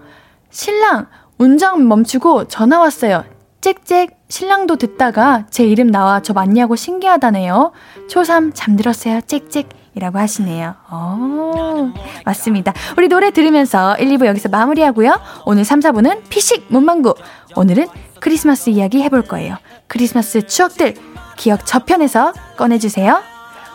[0.52, 1.08] 신랑
[1.40, 3.24] 운전 멈추고 전화 왔어요.
[3.60, 7.72] 짹짹 신랑도 듣다가 제 이름 나와 저 맞냐고 신기하다네요.
[8.08, 9.22] 초3 잠들었어요.
[9.22, 9.64] 짹짹
[9.96, 10.76] 이라고 하시네요.
[10.90, 11.94] 어,
[12.26, 12.74] 맞습니다.
[12.98, 15.20] 우리 노래 들으면서 1, 2부 여기서 마무리하고요.
[15.46, 17.14] 오늘 3, 4부는 피식 문방구.
[17.56, 17.88] 오늘은
[18.20, 19.58] 크리스마스 이야기 해볼 거예요.
[19.88, 20.96] 크리스마스 추억들
[21.38, 23.22] 기억 저편에서 꺼내주세요.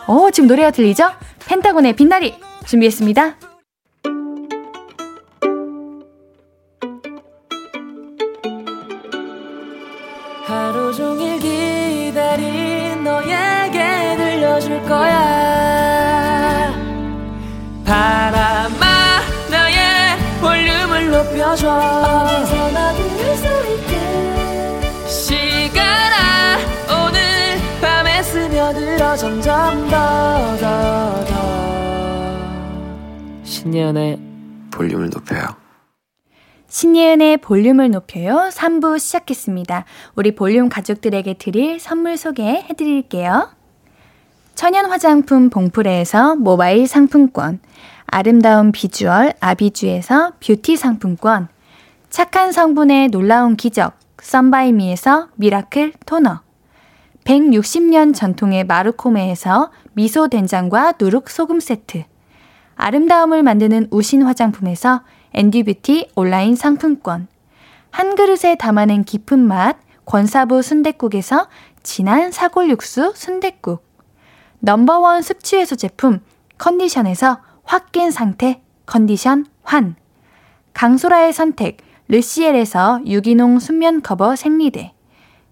[0.07, 1.11] 오, 지금 노래가 들리죠?
[1.45, 3.35] 펜타곤의 빛나리 준비했습니다.
[10.45, 15.38] 하루 종일 기다린 너에게 들려줄 거야
[17.89, 18.85] 바람아
[19.49, 26.57] 나의 볼륨을 높여줘 어디서나 들을 수 있게 시간아
[27.07, 27.19] 오늘
[27.81, 31.33] 밤에 스며들어 점점 더 더 더
[33.43, 34.19] 신예은의
[34.71, 35.47] 볼륨을 높여요
[36.67, 39.85] 신예은의 볼륨을 높여요 3부 시작했습니다.
[40.13, 43.49] 우리 볼륨 가족들에게 드릴 선물 소개해 드릴게요.
[44.59, 47.61] 천연 화장품 봉프레에서 모바일 상품권,
[48.07, 51.47] 아름다운 비주얼 아비주에서 뷰티 상품권,
[52.09, 56.41] 착한 성분의 놀라운 기적 썬바이미에서 미라클 토너,
[57.23, 62.03] 160년 전통의 마르코메에서 미소 된장과 누룩 소금 세트,
[62.75, 65.03] 아름다움을 만드는 우신 화장품에서
[65.35, 67.29] 앤디뷰티 온라인 상품권,
[67.91, 71.47] 한 그릇에 담아낸 깊은 맛 권사부 순댓국에서
[71.81, 73.87] 진한 사골 육수 순댓국,
[74.59, 76.19] 넘버원 숙취 해소 제품
[76.57, 79.95] 컨디션에서 확 깬 상태 컨디션 환
[80.73, 81.77] 강소라의 선택
[82.09, 84.93] 르시엘에서 유기농 순면 커버 생리대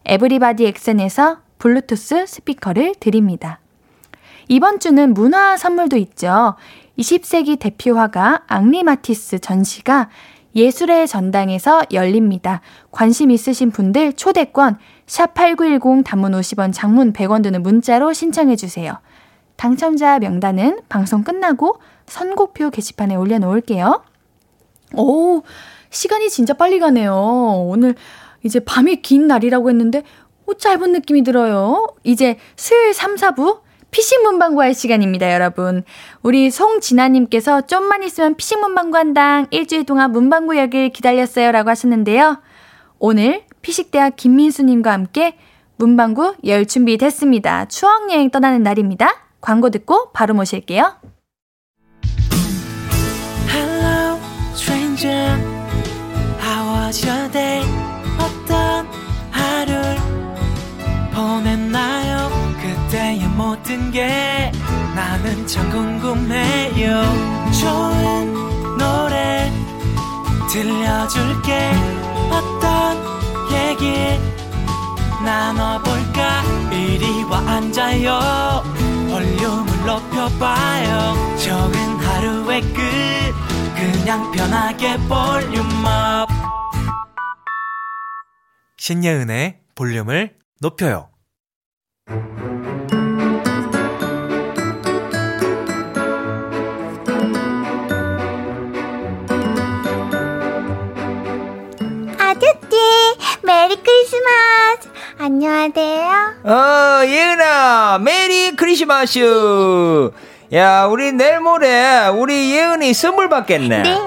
[0.05, 3.59] 에브리바디 엑센에서 블루투스 스피커를 드립니다.
[4.47, 6.55] 이번 주는 문화 선물도 있죠.
[6.97, 10.09] 20세기 대표 화가 앙리 마티스 전시가
[10.55, 12.61] 예술의 전당에서 열립니다.
[12.91, 18.99] 관심 있으신 분들 초대권 샵8910 단문 50원 장문 100원 드는 문자로 신청해 주세요.
[19.55, 24.03] 당첨자 명단은 방송 끝나고 선곡표 게시판에 올려놓을게요.
[24.93, 25.41] 오,
[25.89, 27.13] 시간이 진짜 빨리 가네요.
[27.13, 27.95] 오늘
[28.43, 30.03] 이제 밤이 긴 날이라고 했는데,
[30.45, 31.87] 오, 짧은 느낌이 들어요.
[32.03, 35.83] 이제 수요일 3, 4부 피싱 문방구 할 시간입니다, 여러분.
[36.21, 41.51] 우리 송진아님께서 좀만 있으면 피싱 문방구 한당 일주일 동안 문방구 열길 기다렸어요.
[41.51, 42.41] 라고 하셨는데요.
[42.99, 45.37] 오늘 피식대학 김민수님과 함께
[45.75, 47.65] 문방구 열 준비 됐습니다.
[47.65, 49.09] 추억여행 떠나는 날입니다.
[49.41, 50.95] 광고 듣고 바로 모실게요.
[53.49, 54.17] Hello,
[54.53, 55.37] stranger.
[56.41, 57.61] How was your day?
[58.17, 58.87] 어떤
[59.31, 59.97] 하루를
[61.13, 62.29] 보냈나요?
[62.61, 64.49] 그때의 모든 게
[64.95, 67.03] 나는 참 궁금해요.
[67.51, 69.51] 좋은 노래
[70.49, 71.71] 들려줄게.
[72.31, 73.16] 어떤
[75.27, 76.41] 나눠볼까?
[76.71, 78.63] 이리 와 앉아요.
[79.09, 81.35] 볼륨을 높여봐요.
[81.37, 82.77] 적은 하루의 끝.
[83.75, 86.29] 그냥 편하게 볼륨업.
[88.77, 91.09] 신예은의 볼륨을 높여요.
[102.17, 102.77] 아저씨,
[103.43, 104.96] 메리 크리스마스.
[105.19, 106.11] 안녕하세요.
[106.43, 110.11] 어, 예은아, 메리 크리스마스.
[110.53, 113.81] 야, 우리 내일 모레 우리 예은이 선물 받겠네.
[113.81, 113.99] 네.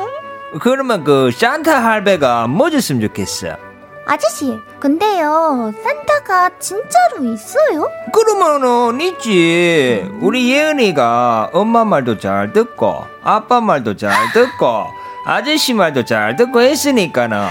[0.61, 3.56] 그러면 그 산타 할배가 뭐 줬으면 좋겠어?
[4.06, 7.88] 아저씨, 근데요, 산타가 진짜로 있어요?
[8.12, 10.08] 그러면은 있지.
[10.20, 14.86] 우리 예은이가 엄마 말도 잘 듣고 아빠 말도 잘 듣고
[15.26, 17.48] 아저씨 말도 잘 듣고 했으니까는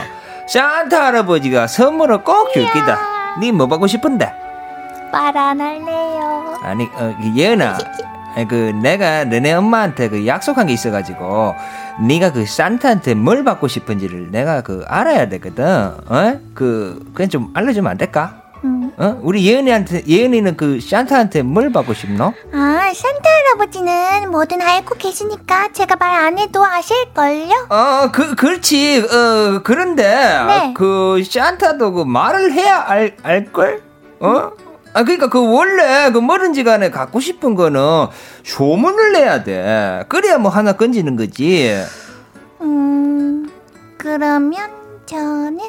[0.49, 3.18] 산타 할아버지가 선물을 꼭 줄 기다.
[3.39, 4.31] 니뭐 받고 싶은데?
[5.11, 6.55] 말 안 할래요.
[6.61, 7.77] 아니 어, 그 예은아
[8.47, 11.55] 그 내가 너네 엄마한테 그 약속한 게 있어가지고
[12.07, 16.39] 네가 그 산타한테 뭘 받고 싶은지를 내가 그 알아야 되거든 어?
[16.53, 18.35] 그 그냥 좀 알려주면 안 될까?
[18.63, 18.91] 음.
[18.97, 19.17] 어?
[19.21, 22.33] 우리 예은이한테 예은이는 그 산타한테 뭘 받고 싶노?
[22.53, 27.67] 아, 산타 할아버지는 뭐든 알고 계시니까 제가 말 안 해도 아실걸요?
[27.69, 28.99] 어, 그 그렇지.
[28.99, 30.73] 어, 그런데 네.
[30.75, 33.81] 그 산타도 그 말을 해야 알 알걸?
[34.19, 34.51] 어?
[34.93, 38.07] 아 그러니까 그 원래 그 뭐든지 간에 갖고 싶은 거는
[38.43, 40.03] 소문을 내야 돼.
[40.09, 41.73] 그래야 뭐 하나 건지는 거지.
[42.61, 43.49] 음,
[43.97, 44.71] 그러면
[45.05, 45.59] 저는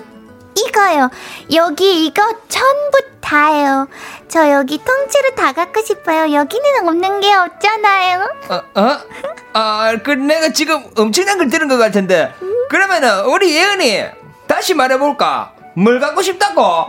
[0.69, 1.11] 이거요.
[1.53, 3.89] 여기 이거 전부 다요.
[4.29, 6.33] 저 여기 통째로 다 갖고 싶어요.
[6.33, 8.33] 여기는 없는 게 없잖아요.
[8.49, 8.81] 어?
[8.81, 8.99] 어?
[9.53, 12.33] 아, 그 내가 지금 엄청난 걸 들은 것 같은데.
[12.69, 14.05] 그러면은 우리 예은이
[14.47, 15.55] 다시 말해볼까?
[15.77, 16.87] 뭘 갖고 싶다고?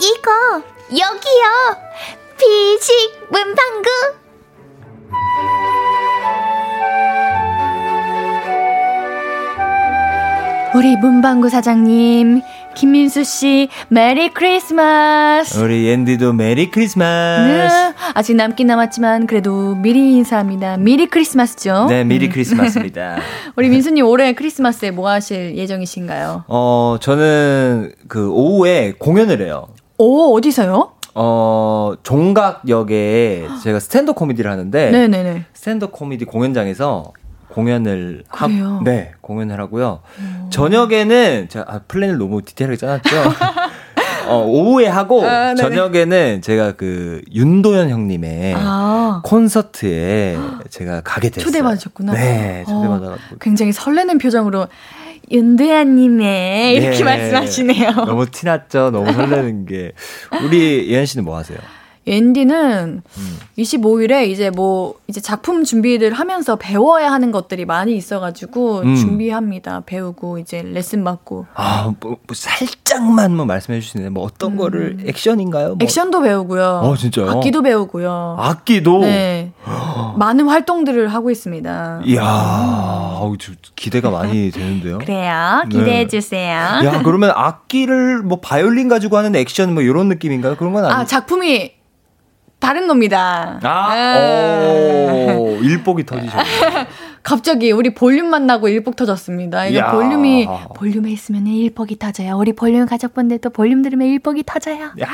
[0.00, 1.76] 이거 여기요.
[2.38, 3.88] 비식 문방구.
[10.74, 12.40] 우리 문방구 사장님,
[12.82, 15.58] 김민수 씨, 메리 크리스마스.
[15.58, 17.42] 우리 옌디도 메리 크리스마스.
[17.48, 17.68] 네,
[18.14, 20.76] 아직 남긴 남았지만 그래도 미리 인사합니다.
[20.76, 21.86] 미리 크리스마스죠?
[21.88, 22.30] 네, 미리 음.
[22.30, 23.16] 크리스마스입니다.
[23.56, 26.44] 우리 민수님 올해 크리스마스에 뭐 하실 예정이신가요?
[26.46, 29.66] 어, 저는 그 오후에 공연을 해요.
[29.98, 30.92] 오, 어디서요?
[31.16, 35.46] 어, 종각역에 제가 스탠드 코미디를 하는데 네네네.
[35.52, 37.12] 스탠드 코미디 공연장에서
[37.58, 38.78] 공연을 그래요?
[38.78, 40.00] 하, 네, 공연을 하고요.
[40.50, 43.16] 저녁에는 제가 아, 플랜을 너무 디테일하게 짜놨죠.
[44.30, 45.56] 어, 오후에 하고 아.
[45.56, 50.36] 저녁에는 제가 그 윤도현 형님의 아, 콘서트에
[50.70, 51.46] 제가 가게 됐어요.
[51.46, 52.12] 초대받으셨구나.
[52.12, 53.36] 네, 어, 초대받아가지고.
[53.40, 54.68] 굉장히 설레는 표정으로
[55.30, 57.04] 윤도현님의 이렇게 네.
[57.04, 57.90] 말씀하시네요.
[57.90, 58.90] 너무 티났죠.
[58.90, 59.92] 너무 설레는 게.
[60.44, 61.58] 우리 예은 씨는 뭐 하세요?
[62.08, 63.38] 앤디는 음.
[63.58, 68.94] 25일에 이제 뭐 이제 작품 준비를 하면서 배워야 하는 것들이 많이 있어가지고 음.
[68.96, 69.82] 준비합니다.
[69.86, 75.66] 배우고 이제 레슨 받고 아, 뭐, 뭐 살짝만 뭐 말씀해 주시는데 뭐 어떤 거를 액션인가요?
[75.68, 75.82] 뭐 음.
[75.82, 76.80] 액션도 배우고요.
[76.84, 77.30] 어, 진짜요?
[77.30, 78.36] 악기도 배우고요.
[78.38, 79.00] 악기도.
[79.00, 79.52] 네.
[80.16, 82.02] 많은 활동들을 하고 있습니다.
[82.04, 82.22] 이야,
[83.38, 84.98] 저 기대가 많이 되는데요.
[84.98, 85.62] 그래요.
[85.68, 85.78] 네.
[85.78, 86.50] 기대해 주세요.
[86.50, 90.56] 야, 그러면 악기를 뭐 바이올린 가지고 하는 액션 뭐 이런 느낌인가요?
[90.56, 91.00] 그런 건 아니죠?
[91.00, 91.77] 아, 작품이
[92.58, 93.60] 다른 겁니다.
[93.62, 95.36] 아, 네.
[95.36, 96.44] 오, 일복이 터지셨네.
[97.22, 99.66] 갑자기 우리 볼륨 만나고 일복 터졌습니다.
[99.68, 99.92] 이야.
[99.92, 102.36] 볼륨이 볼륨에 있으면 일복이 터져요.
[102.36, 104.92] 우리 볼륨 가족분들도 볼륨 들으면 일복이 터져요.
[105.00, 105.08] 야,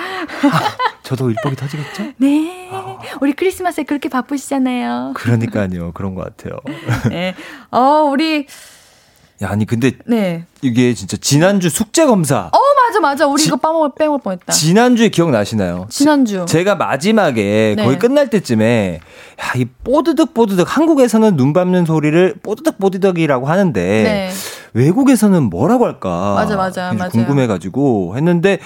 [1.02, 2.12] 저도 일복이 터지겠죠?
[2.18, 2.70] 네.
[3.20, 5.12] 우리 크리스마스에 그렇게 바쁘시잖아요.
[5.14, 6.58] 그러니까요, 그런 것 같아요.
[7.10, 7.34] 네.
[7.70, 8.46] 어, 우리
[9.42, 10.44] 야, 아니 근데 네.
[10.62, 12.50] 이게 진짜 지난주 숙제 검사.
[12.52, 13.26] 어, 맞아 맞아.
[13.26, 14.52] 우리 지- 이거 빠먹을 빼먹을 뻔했다.
[14.52, 15.86] 지난주에 기억나시나요?
[15.90, 16.44] 지난주.
[16.46, 17.84] 제가 마지막에 네.
[17.84, 19.00] 거의 끝날 때쯤에
[19.40, 24.30] 야, 이 뽀드득 뽀드득 한국에서는 눈 밟는 소리를 뽀드득 뽀드득이라고 하는데 네.
[24.72, 26.34] 외국에서는 뭐라고 할까?
[26.36, 27.10] 맞아, 맞아, 굉장히 맞아요.
[27.10, 28.58] 궁금해 가지고 했는데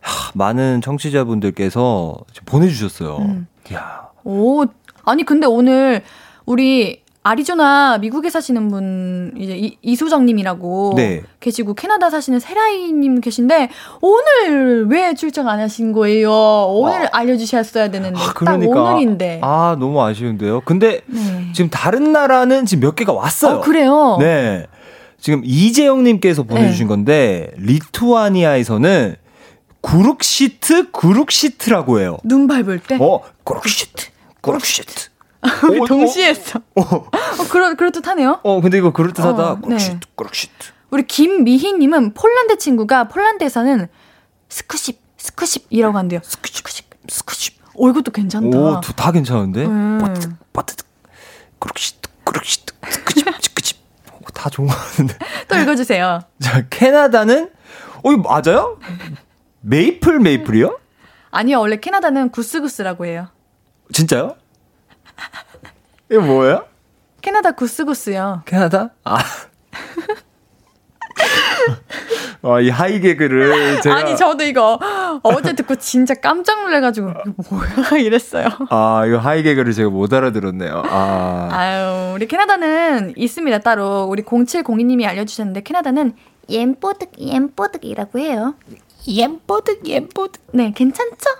[0.00, 2.16] 하, 많은 청취자분들께서
[2.46, 3.18] 보내 주셨어요.
[3.18, 3.46] 음.
[3.72, 4.64] 야, 오,
[5.04, 6.02] 아니 근데 오늘
[6.46, 11.22] 우리 아리조나 미국에 사시는 분 이제 이, 이소정님이라고 네.
[11.40, 13.68] 계시고 캐나다 사시는 세라이님 계신데
[14.00, 16.30] 오늘 왜 출장 안 하신 거예요?
[16.30, 19.40] 오늘 알려주셨어야 되는데 아, 딱 오늘인데.
[19.42, 20.60] 아 너무 아쉬운데요.
[20.64, 21.50] 근데 네.
[21.52, 23.56] 지금 다른 나라는 지금 몇 개가 왔어요.
[23.56, 24.18] 어, 그래요.
[24.20, 24.66] 네.
[25.18, 26.88] 지금 이재영님께서 보내주신 네.
[26.88, 29.16] 건데 리투아니아에서는
[29.80, 32.18] 구룩시트 구룩시트라고 해요.
[32.22, 32.98] 눈 밟을 때.
[33.00, 34.10] 어, 구룩시트,
[34.42, 35.15] 구룩시트.
[35.68, 36.60] 우리 어, 동시에 했어.
[36.74, 37.10] 어, 어,
[37.50, 38.40] 그러 그럴듯하네요.
[38.42, 39.50] 어, 근데 이거 그럴듯하다.
[39.52, 39.98] 어, 네.
[40.14, 40.68] 구룩시트.
[40.90, 43.88] 우리 김미희님은 폴란드 친구가 폴란드에서는
[44.48, 46.20] 스쿠십 스쿠십이라고 한대요.
[46.22, 46.66] 스쿠십
[47.08, 47.56] 스쿠십.
[47.78, 48.56] 어 이것도 괜찮다.
[48.58, 49.66] 오, 두- 다 괜찮은데?
[49.66, 49.98] 음.
[50.00, 50.86] 빠뜨득, 빠뜨득.
[51.58, 52.74] 구룩시트, 구룩시트.
[52.88, 53.78] 스크집, 스크집.
[54.12, 55.14] 어, 다 좋은 거 같은데.
[55.48, 56.20] 또 읽어주세요.
[56.40, 57.50] 자, 캐나다는,
[58.02, 58.78] 어, 이거 맞아요?
[59.60, 60.78] maple maple이요?
[61.32, 63.28] 아니요 원래 캐나다는 goose goose라고 해요.
[63.92, 64.36] 진짜요?
[66.10, 66.64] 이거 뭐예요?
[67.20, 68.42] 캐나다 goose goose요.
[68.46, 68.90] 캐나다?
[69.04, 69.18] 아.
[72.42, 74.78] 아, 이 하이 개그를 제가 아니 저도 이거
[75.22, 77.12] 어제 듣고 진짜 깜짝 놀래가지고
[77.50, 78.46] 뭐야 이랬어요.
[78.70, 80.82] 아 이거 하이 개그를 제가 못 알아들었네요.
[80.86, 86.14] 아 아유 우리 캐나다는 있습니다 따로 우리 0702님이 알려주셨는데 캐나다는
[86.48, 88.54] 옌뽀득 옌뽀득이라고 해요.
[89.08, 91.30] 옌뽀득 옌뽀득 네 괜찮죠?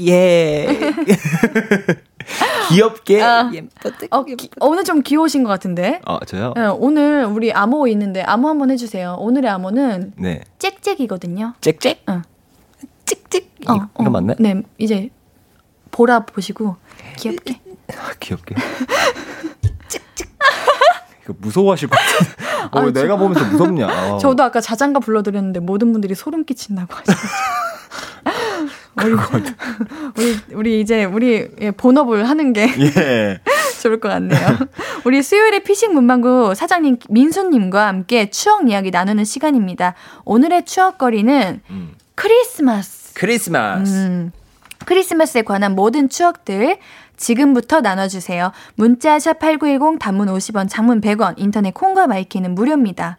[0.00, 0.66] 예
[2.70, 3.50] 귀엽게 아.
[3.52, 6.00] 옌뽀득 어, 기, 오늘 좀 귀여우신 것 같은데.
[6.04, 6.52] 아 저요?
[6.56, 9.16] 네, 오늘 우리 암호 있는데 암호 한번 해주세요.
[9.18, 11.54] 오늘의 암호는 네 짹짹이거든요.
[11.60, 12.22] 짹짹 응.
[13.04, 14.10] 찍찍 어, 이- 이거 어.
[14.10, 14.36] 맞나요?
[14.40, 15.10] 네, 이제
[15.90, 16.76] 보라 보시고
[17.18, 17.60] 귀엽게.
[17.96, 18.54] 아, 귀엽게.
[21.24, 22.68] 이거 무서워하실 것 같아.
[22.78, 23.86] 어, 왜 아, 내가 보면서 무섭냐.
[24.14, 24.18] 어.
[24.20, 27.30] 저도 아까 자장가 불러드렸는데 모든 분들이 소름 끼친다고 하시더라고요.
[28.96, 29.12] 우리,
[30.16, 33.40] 우리 우리 이제 우리 예, 본업을 하는 게 예.
[33.82, 34.58] 좋을 것 같네요.
[35.04, 39.94] 우리 수요일에 피식 문방구 사장님 민수님과 함께 추억 이야기 나누는 시간입니다.
[40.24, 41.94] 오늘의 추억거리는 음.
[42.14, 43.12] 크리스마스.
[43.14, 43.92] 크리스마스.
[43.92, 44.32] 음,
[44.86, 46.78] 크리스마스에 관한 모든 추억들
[47.16, 48.52] 지금부터 나눠주세요.
[48.74, 53.18] 문자 샵8910 단문 50원, 장문 100원, 인터넷 콩과 마이케이는 무료입니다.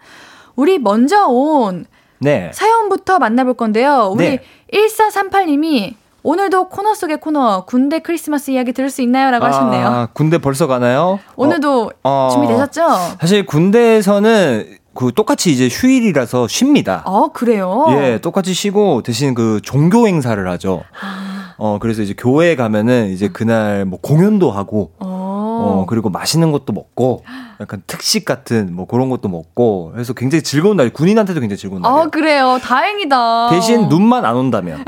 [0.55, 1.85] 우리 먼저 온
[2.25, 2.51] 네.
[2.53, 4.09] 사연부터 만나볼 건데요.
[4.11, 4.39] 우리 네.
[4.73, 9.29] 1438님이 오늘도 코너 속의 코너 군대 크리스마스 이야기 들을 수 있나요?
[9.29, 9.87] 라고 하셨네요.
[9.87, 11.19] 아, 군대 벌써 가나요?
[11.35, 12.29] 오늘도 어, 어.
[12.33, 12.81] 준비되셨죠?
[13.21, 17.03] 사실 군대에서는 그 똑같이 이제 휴일이라서 쉽니다.
[17.05, 17.85] 어, 그래요?
[17.89, 20.83] 예, 똑같이 쉬고 대신 그 종교 행사를 하죠.
[20.99, 21.53] 아.
[21.57, 25.14] 어, 그래서 이제 교회 가면은 이제 그날 뭐 공연도 하고 어,
[25.61, 27.23] 어, 그리고 맛있는 것도 먹고
[27.59, 32.01] 약간 특식 같은 뭐 그런 것도 먹고 그래서 굉장히 즐거운 날, 군인한테도 굉장히 즐거운 날이에요.
[32.01, 32.59] 아, 그래요.
[32.61, 33.49] 다행이다.
[33.51, 34.83] 대신 눈만 안 온다면.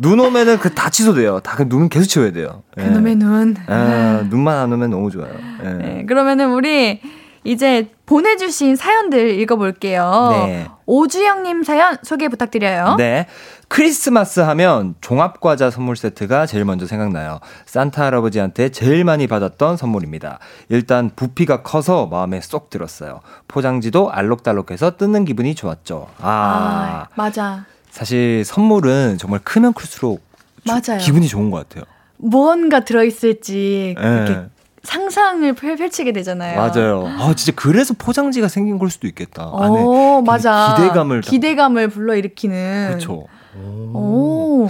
[0.00, 1.40] 눈 오면은 그 다 취소돼요.
[1.40, 2.62] 다그 눈은 계속 치워야 돼요.
[2.78, 2.82] 예.
[2.84, 3.56] 그놈의 눈.
[3.66, 5.32] 아, 눈만 안 오면 너무 좋아요.
[5.64, 5.68] 예.
[5.70, 7.00] 네, 그러면은 우리
[7.44, 10.28] 이제 보내주신 사연들 읽어볼게요.
[10.32, 10.66] 네.
[10.86, 12.96] 오주영님 사연 소개 부탁드려요.
[12.96, 13.26] 네.
[13.68, 17.40] 크리스마스 하면 종합과자 선물 세트가 제일 먼저 생각나요.
[17.66, 20.38] 산타 할아버지한테 제일 많이 받았던 선물입니다.
[20.70, 23.20] 일단 부피가 커서 마음에 쏙 들었어요.
[23.46, 26.08] 포장지도 알록달록해서 뜯는 기분이 좋았죠.
[26.20, 27.66] 아, 아, 맞아.
[27.90, 30.22] 사실 선물은 정말 크면 클수록
[30.66, 31.00] 조- 맞아요.
[31.00, 31.84] 기분이 좋은 것 같아요.
[32.16, 34.46] 무언가 들어있을지 예.
[34.82, 36.56] 상상을 펼- 펼치게 되잖아요.
[36.58, 37.06] 맞아요.
[37.06, 39.48] 아, 진짜 그래서 포장지가 생긴 걸 수도 있겠다.
[39.48, 40.74] 오, 기- 맞아.
[40.76, 42.86] 기대감을 다- 기대감을 불러일으키는.
[42.90, 43.26] 그렇죠.
[43.56, 44.68] 오,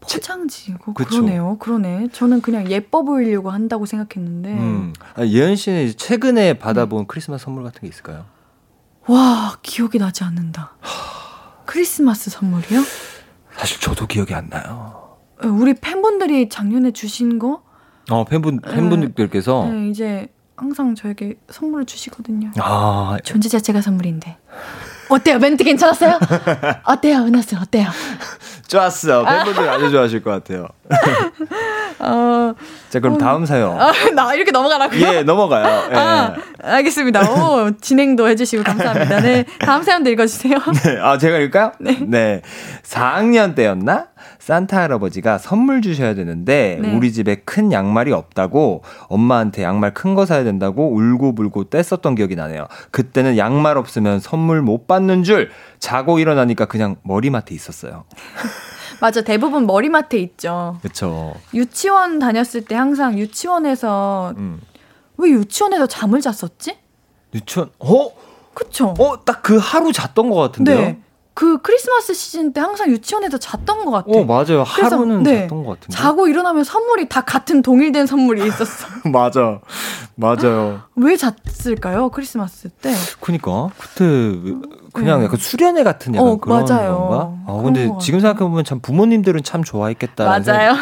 [0.00, 0.74] 포장지.
[0.82, 1.08] 그, 그쵸.
[1.10, 1.56] 그러네요.
[1.58, 2.08] 그러네.
[2.12, 4.50] 저는 그냥 예뻐 보이려고 한다고 생각했는데.
[4.50, 4.92] 음.
[5.14, 6.58] 아, 예은 씨는 최근에 네.
[6.58, 8.24] 받아본 크리스마스 선물 같은 게 있을까요?
[9.06, 10.72] 와, 기억이 나지 않는다.
[11.66, 12.82] 크리스마스 선물이요?
[13.56, 15.16] 사실 저도 기억이 안 나요.
[15.44, 17.62] 에, 우리 팬분들이 작년에 주신 거?
[18.10, 19.68] 어, 팬분, 팬분들께서.
[19.70, 22.50] 네, 이제 항상 저에게 선물을 주시거든요.
[22.58, 24.36] 아, 존재 자체가 선물인데.
[25.08, 25.38] 어때요?
[25.38, 26.18] 멘트 괜찮았어요?
[26.84, 27.16] 어때요?
[27.24, 27.88] 은하스 어때요?
[28.68, 29.24] 좋았어.
[29.24, 30.68] 팬분들 아주 좋아하실 것 같아요.
[31.98, 32.54] 어,
[32.88, 33.78] 자, 그럼 다음 사연.
[33.78, 35.00] 아, 나 이렇게 넘어가라고요?
[35.00, 35.64] 예, 넘어가요.
[35.92, 35.96] 예.
[35.96, 37.30] 아, 알겠습니다.
[37.30, 39.20] 오, 진행도 해주시고 감사합니다.
[39.20, 40.54] 네, 다음 사연도 읽어주세요.
[40.84, 41.72] 네, 아, 제가 읽을까요?
[42.06, 42.40] 네.
[42.84, 44.06] 4학년 때였나?
[44.38, 46.92] 산타 할아버지가 선물 주셔야 되는데, 네.
[46.94, 52.66] 우리 집에 큰 양말이 없다고, 엄마한테 양말 큰 거 사야 된다고 울고불고 뗐었던 기억이 나네요.
[52.90, 58.04] 그때는 양말 없으면 선물 못 받는 줄, 자고 일어나니까 그냥 머리맡에 있었어요.
[59.00, 60.78] 맞아, 대부분 머리맡에 있죠.
[60.82, 61.34] 그쵸.
[61.54, 64.60] 유치원 다녔을 때 항상 유치원에서, 음.
[65.16, 66.76] 왜 유치원에서 잠을 잤었지?
[67.34, 68.08] 유치원, 어?
[68.54, 68.94] 그쵸?
[68.98, 70.78] 어, 딱 그 하루 잤던 것 같은데요?
[70.80, 71.00] 네.
[71.32, 74.06] 그 크리스마스 시즌 때 항상 유치원에서 잤던 것 같아.
[74.08, 74.62] 어, 맞아요.
[74.62, 75.42] 하루는 네.
[75.42, 75.96] 잤던 것 같은데.
[75.96, 78.86] 자고 일어나면 선물이 다 같은 동일된 선물이 있었어.
[79.10, 79.60] 맞아.
[80.16, 80.82] 맞아요.
[80.96, 82.10] 왜 잤을까요?
[82.10, 82.92] 크리스마스 때?
[83.20, 84.54] 그니까 그때 왜-
[84.92, 85.26] 그냥 네.
[85.26, 86.96] 약간 수련회 같은 약간 어, 그런 맞아요.
[86.98, 87.32] 건가?
[87.46, 88.32] 아 근데 것 지금 같아요.
[88.32, 90.24] 생각해 보면 참 부모님들은 참 좋아했겠다.
[90.24, 90.72] 맞아요.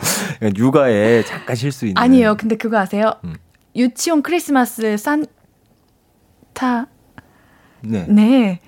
[0.56, 2.00] 육아에 잠깐 쉴수 있는.
[2.00, 2.36] 아니에요.
[2.36, 3.14] 근데 그거 아세요?
[3.24, 3.34] 음.
[3.74, 6.86] 유치원 크리스마스 산타
[7.80, 8.06] 네.
[8.08, 8.60] 네.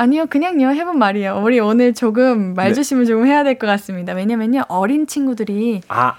[0.00, 0.68] 아니요, 그냥요.
[0.70, 1.42] 해본 말이에요.
[1.44, 2.54] 우리 오늘 조금 네.
[2.54, 4.14] 말조심을 조금 해야 될 것 같습니다.
[4.14, 6.14] 왜냐면요, 어린 친구들이, 아,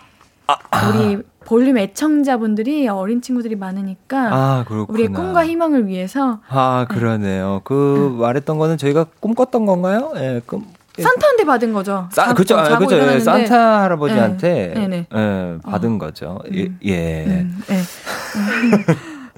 [0.93, 4.65] 우리 볼륨 애청자분들이 어린 친구들이 많으니까, 아.
[4.87, 7.61] 우리의 꿈과 희망을 위해서 아 그러네요.
[7.63, 10.11] 그 말했던 거는 저희가 꿈 꿨던 건가요?
[10.17, 10.63] 예, 꿈.
[10.99, 11.01] 예.
[11.01, 12.07] 산타한테 받은 거죠.
[12.35, 12.95] 그쵸, 어, 아, 그쵸.
[12.97, 13.19] 예.
[13.19, 15.07] 산타 할아버지한테 네, 네.
[15.15, 15.97] 예, 받은 어.
[15.97, 16.37] 거죠.
[16.53, 16.79] 예, 음.
[16.85, 17.25] 예.
[17.25, 17.81] 음, 네.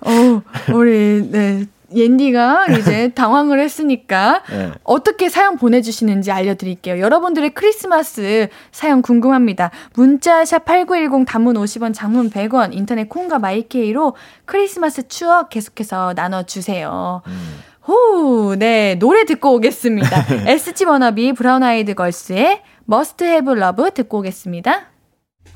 [0.02, 0.42] 어,
[0.74, 1.66] 우리, 네.
[1.96, 4.72] 옌디가 이제 당황을 했으니까 예.
[4.84, 7.00] 어떻게 사연 보내주시는지 알려드릴게요.
[7.00, 9.72] 여러분들의 크리스마스 사연 궁금합니다.
[9.96, 14.16] 문자 샵 8910 단문 50원 장문 100원 인터넷 콩과 마이케이로
[14.46, 17.22] 크리스마스 추억 계속해서 나눠주세요.
[17.28, 17.64] 음.
[17.82, 18.96] 후, 네.
[18.96, 20.26] 노래 듣고 오겠습니다.
[20.48, 24.93] SG 워너비 브라운 아이드 걸스의 Must Have Love 듣고 오겠습니다.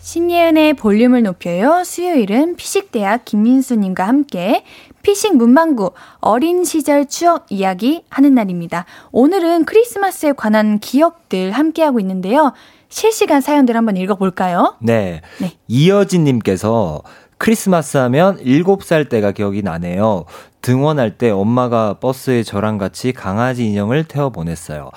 [0.08, 1.84] 신예은의 볼륨을 높여요.
[1.84, 4.64] 수요일은 피식대학 김민수님과 함께
[5.02, 5.92] 피식 문방구
[6.22, 8.86] 어린 시절 추억 이야기 하는 날입니다.
[9.12, 12.54] 오늘은 크리스마스에 관한 기억들 함께하고 있는데요.
[12.88, 14.78] 실시간 사연들 한번 읽어볼까요?
[14.80, 15.20] 네.
[15.42, 15.52] 네.
[15.68, 17.02] 이여진님께서
[17.38, 20.24] 크리스마스 하면 7살 때가 기억이 나네요.
[20.62, 24.90] 등원할 때 엄마가 버스에 저랑 같이 강아지 인형을 태워 보냈어요.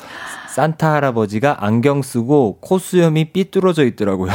[0.55, 4.31] 산타 할아버지가 안경 쓰고 코수염이 삐뚤어져 있더라고요.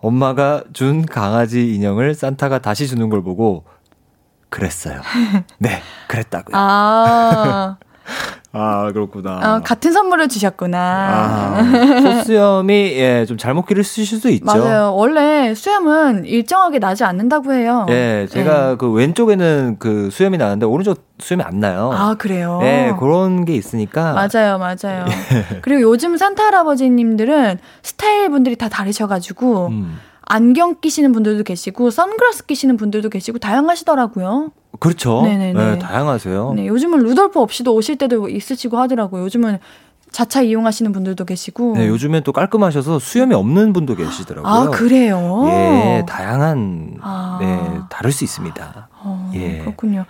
[0.00, 3.64] 엄마가 준 강아지 인형을 산타가 다시 주는 걸 보고
[4.48, 5.00] 그랬어요.
[5.58, 6.56] 네, 그랬다고요.
[6.56, 7.76] 아,
[8.58, 9.56] 아, 그렇구나.
[9.56, 10.78] 어, 같은 선물을 주셨구나.
[10.78, 14.44] 아, 코수염이 예, 좀 잘못 길을 쓰실 수 있죠.
[14.44, 14.94] 맞아요.
[14.94, 17.86] 원래 수염은 일정하게 나지 않는다고 해요.
[17.90, 21.90] 예, 제가 그 왼쪽에는 그 수염이 나는데 오른쪽 수염이 안 나요.
[21.92, 22.60] 아, 그래요?
[22.62, 24.12] 예, 그런 게 있으니까.
[24.12, 25.04] 맞아요, 맞아요.
[25.08, 25.60] 예.
[25.62, 29.98] 그리고 요즘 산타 할아버지님들은 스타일 분들이 다 다르셔가지고, 음,
[30.28, 34.52] 안경 끼시는 분들도 계시고, 선글라스 끼시는 분들도 계시고, 다양하시더라고요.
[34.78, 35.22] 그렇죠.
[35.22, 35.72] 네네네.
[35.72, 36.52] 예, 다양하세요.
[36.54, 39.24] 네, 요즘은 루돌프 없이도 오실 때도 있으시고 하더라고요.
[39.24, 39.58] 요즘은
[40.10, 41.74] 자차 이용하시는 분들도 계시고.
[41.76, 44.52] 네, 요즘엔 또 깔끔하셔서 수염이 없는 분도 계시더라고요.
[44.52, 45.44] 아, 그래요?
[45.48, 47.38] 예, 다양한, 아.
[47.40, 48.88] 네, 다를 수 있습니다.
[49.00, 49.58] 어, 예.
[49.58, 50.04] 그렇군요.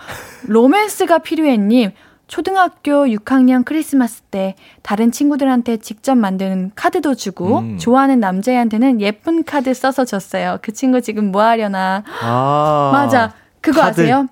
[0.46, 1.92] 로맨스가 필요해님,
[2.28, 7.78] 초등학교 6학년 크리스마스 때 다른 친구들한테 직접 만드는 카드도 주고 음.
[7.78, 10.58] 좋아하는 남자애한테는 예쁜 카드 써서 줬어요.
[10.62, 12.04] 그 친구 지금 뭐 하려나.
[12.20, 12.90] 아.
[12.92, 13.32] 맞아.
[13.62, 14.02] 그거 카드.
[14.02, 14.28] 아세요?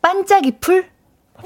[0.00, 0.86] 반짝이 풀?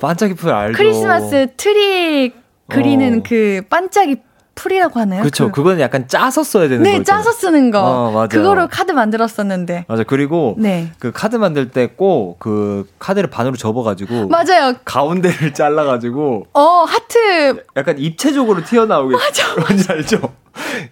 [0.01, 0.79] 반짝이 풀 알죠.
[0.79, 2.33] 크리스마스 트리
[2.69, 3.23] 그리는 어.
[3.27, 4.17] 그 반짝이
[4.61, 5.21] 풀이라고 하나요?
[5.23, 5.47] 그렇죠.
[5.47, 7.05] 그- 그거는 약간 짜서 써야 되는 네, 거죠.
[7.05, 7.81] 짜서 쓰는 거.
[7.81, 8.29] 어, 맞아요.
[8.29, 9.87] 그거로 카드 만들었었는데.
[9.89, 10.05] 맞아.
[10.05, 10.93] 그리고 네.
[10.99, 14.75] 그 카드 만들 때 꼭 그 카드를 반으로 접어 가지고 맞아요.
[14.85, 17.65] 가운데를 잘라 가지고 어, 하트.
[17.77, 20.21] 약간 입체적으로 튀어나오게 맞아, 뭔지 알죠?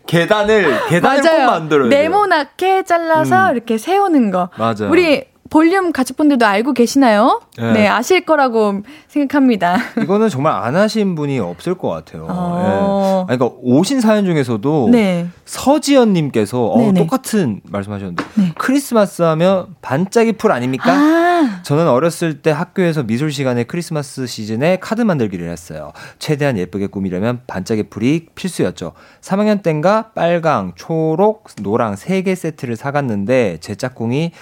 [0.07, 1.69] 계단을 계단을 꼭 맞아요.
[1.69, 1.87] 돼요.
[1.87, 3.57] 네모나게 잘라서 음.
[3.57, 4.49] 이렇게 세우는 거.
[4.57, 4.91] 맞아요.
[4.91, 7.41] 우리 볼륨 가족분들도 알고 계시나요?
[7.57, 7.73] 네.
[7.73, 9.79] 네, 아실 거라고 생각합니다.
[10.03, 12.27] 이거는 정말 안 하신 분이 없을 것 같아요.
[12.29, 13.27] 어.
[13.29, 13.33] 예.
[13.33, 15.29] 아니, 그러니까 오신 사연 중에서도 네.
[15.45, 16.93] 서지연님께서 어.
[16.95, 18.53] 똑같은 말씀하셨는데 네.
[18.59, 20.93] 크리스마스 하면 반짝이 풀 아닙니까?
[20.93, 25.93] 아, 저는 어렸을 때 학교에서 미술 시간에 크리스마스 시즌에 카드 만들기를 했어요.
[26.19, 28.93] 최대한 예쁘게 꾸미려면 반짝이 풀이 필수였죠.
[29.21, 34.33] 3학년 땐가 빨강, 초록, 노랑 3개 세트를 사갔는데 제 짝꿍이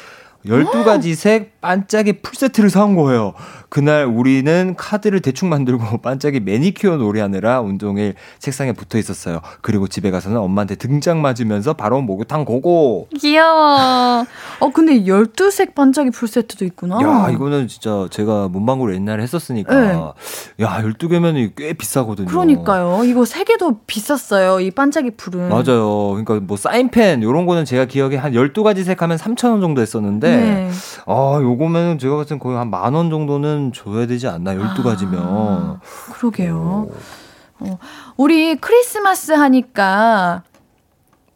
[0.47, 3.35] 12가지 색 반짝이 풀 세트를 사온 거예요.
[3.69, 9.41] 그날 우리는 카드를 대충 만들고 반짝이 매니큐어 놀이하느라 온종일 책상에 붙어 있었어요.
[9.61, 13.09] 그리고 집에 가서는 엄마한테 등짝 맞으면서 바로 목욕탕 go go.
[13.19, 14.25] 귀여워.
[14.61, 17.01] 어, 근데 12색 반짝이 풀 세트도 있구나.
[17.03, 19.75] 야, 이거는 진짜 제가 문방구를 옛날에 했었으니까.
[19.75, 20.65] 네.
[20.65, 22.29] 야, 12개면 꽤 비싸거든요.
[22.29, 23.03] 그러니까요.
[23.05, 24.61] 이거 세 개도 비쌌어요.
[24.61, 25.49] 이 반짝이 풀은.
[25.49, 26.11] 맞아요.
[26.11, 30.71] 그러니까 뭐 사인펜 요런 거는 제가 기억에 한 12가지 색 하면 3,000원 정도 했었는데 네.
[31.07, 34.55] 아, 요거면 제가 봤을 땐 거의 한 만 원 정도는 줘야 되지 않나?
[34.55, 35.15] 12가지면.
[35.19, 35.81] 아,
[36.13, 36.89] 그러게요.
[37.61, 37.79] 어,
[38.17, 40.43] 우리 크리스마스 하니까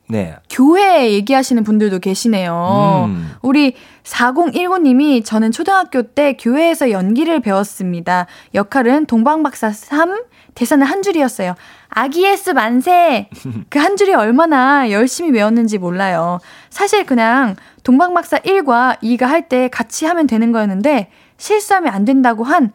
[0.08, 0.36] 네.
[0.50, 3.04] 교회 얘기하시는 분들도 계시네요.
[3.08, 3.32] 음.
[3.42, 8.26] 우리 4019님이 저는 초등학교 때 교회에서 연기를 배웠습니다.
[8.54, 10.22] 역할은 동방박사 3,
[10.56, 11.54] 대사는 한 줄이었어요.
[11.90, 13.28] 아기 예수 만세!
[13.70, 16.38] 그 한 줄이 얼마나 열심히 외웠는지 몰라요.
[16.70, 22.72] 사실 그냥 동방박사 1과 2가 할 때 같이 하면 되는 거였는데 실수하면 안 된다고 한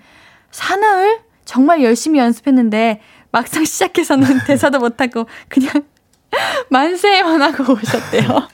[0.51, 1.19] 사나흘?
[1.45, 3.01] 정말 열심히 연습했는데
[3.31, 5.71] 막상 시작해서는 대사도 못하고 그냥
[6.69, 8.47] 만세만 하고 오셨대요.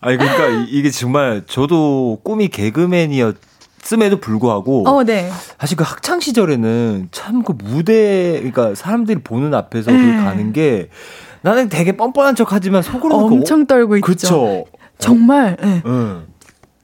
[0.00, 5.28] 아니 그러니까 이- 이게 정말 저도 꿈이 개그맨이었음에도 불구하고 어, 네.
[5.58, 10.16] 사실 그 학창 시절에는 참 그 무대 그러니까 사람들이 보는 앞에서 그 네.
[10.18, 10.90] 가는 게
[11.40, 14.06] 나는 되게 뻔뻔한 척하지만 속으로는 엄청 떨고 있죠.
[14.06, 14.64] 그쵸.
[14.98, 15.82] 정말 예.
[15.86, 16.26] 응.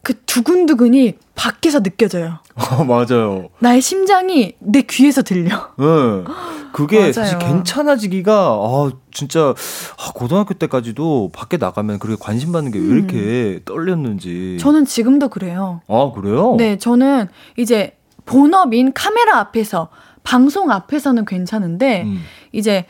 [0.02, 2.38] 그 두근두근이 밖에서 느껴져요.
[2.54, 3.48] 어, 맞아요.
[3.58, 5.70] 나의 심장이 내 귀에서 들려.
[5.80, 6.24] 응.
[6.72, 7.12] 그게 맞아요.
[7.12, 9.54] 사실 괜찮아지기가 아 진짜
[9.98, 14.56] 아, 고등학교 때까지도 밖에 나가면 그렇게 관심 받는 게왜 이렇게 떨렸는지.
[14.56, 14.58] 음.
[14.58, 15.80] 저는 지금도 그래요.
[15.88, 16.54] 아 그래요?
[16.58, 17.96] 네, 저는 이제
[18.26, 19.88] 본업인 카메라 앞에서
[20.22, 22.22] 방송 앞에서는 괜찮은데 음.
[22.52, 22.86] 이제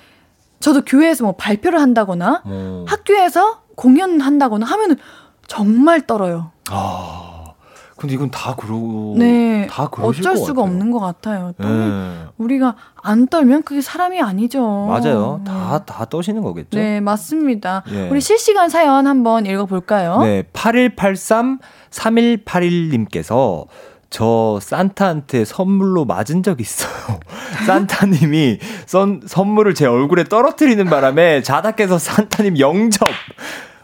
[0.61, 2.85] 저도 교회에서 뭐 발표를 한다거나 어.
[2.89, 4.97] 학교에서 공연한다거나 하면은
[5.47, 6.51] 정말 떨어요.
[6.71, 7.31] 아
[7.97, 10.73] 근데 이건 다 그러고 네, 다 그러실 어쩔 것 수가 같아요.
[10.73, 11.53] 없는 것 같아요.
[11.61, 12.25] 떨- 네.
[12.39, 14.61] 우리가 안 떨면 그게 사람이 아니죠.
[14.89, 15.41] 맞아요.
[15.45, 15.51] 네.
[15.51, 16.77] 다다 떠시는 거겠죠.
[16.79, 17.83] 네, 맞습니다.
[17.93, 18.09] 예.
[18.09, 20.19] 우리 실시간 사연 한번 읽어 볼까요?
[20.23, 21.61] 네, 8183
[21.91, 23.67] 3181님께서
[24.19, 27.19] 저 산타한테 선물로 맞은 적 있어요.
[27.67, 33.09] 산타님이 선, 선물을 제 얼굴에 떨어뜨리는 바람에 자다 깨서 산타님 영접.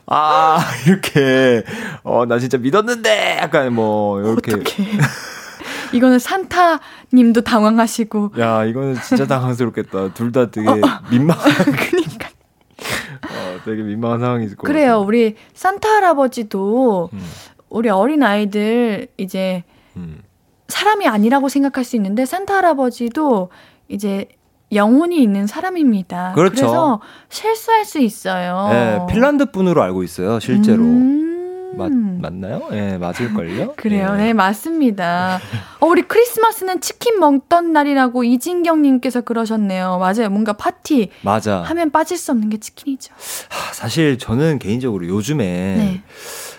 [0.06, 1.64] 아, 이렇게,
[2.04, 4.52] 어, 나 진짜 믿었는데, 약간 뭐, 이렇게.
[5.92, 8.34] 이거는 산타님도 당황하시고.
[8.38, 10.14] 야, 이거는 진짜 당황스럽겠다.
[10.14, 10.68] 둘 다 되게
[11.10, 11.44] 민망한.
[11.74, 12.28] 그니까.
[13.24, 14.90] 어, 되게 민망한 상황이 있을 것 그래요.
[14.92, 15.00] 같아요.
[15.06, 17.20] 우리 산타 할아버지도 음,
[17.68, 19.64] 우리 어린 아이들 이제
[19.96, 20.22] 음.
[20.68, 23.50] 사람이 아니라고 생각할 수 있는데 산타 할아버지도
[23.88, 24.28] 이제
[24.72, 26.32] 영혼이 있는 사람입니다.
[26.34, 26.62] 그렇죠.
[26.62, 28.68] 래서 실수할 수 있어요.
[28.70, 30.82] 네, 핀란드 분으로 알고 있어요, 실제로.
[30.84, 31.20] 음.
[31.76, 32.68] 맞, 맞나요?
[32.72, 33.74] 예, 네, 맞을걸요?
[33.78, 34.10] 그래요.
[34.14, 34.16] 예.
[34.16, 35.38] 네, 맞습니다.
[35.78, 39.98] 어, 우리 크리스마스는 치킨 먹던 날이라고 이진경님께서 그러셨네요.
[39.98, 40.30] 맞아요.
[40.30, 41.62] 뭔가 파티 맞아.
[41.62, 43.14] 하면 빠질 수 없는 게 치킨이죠.
[43.48, 46.02] 하, 사실 저는 개인적으로 요즘에 네.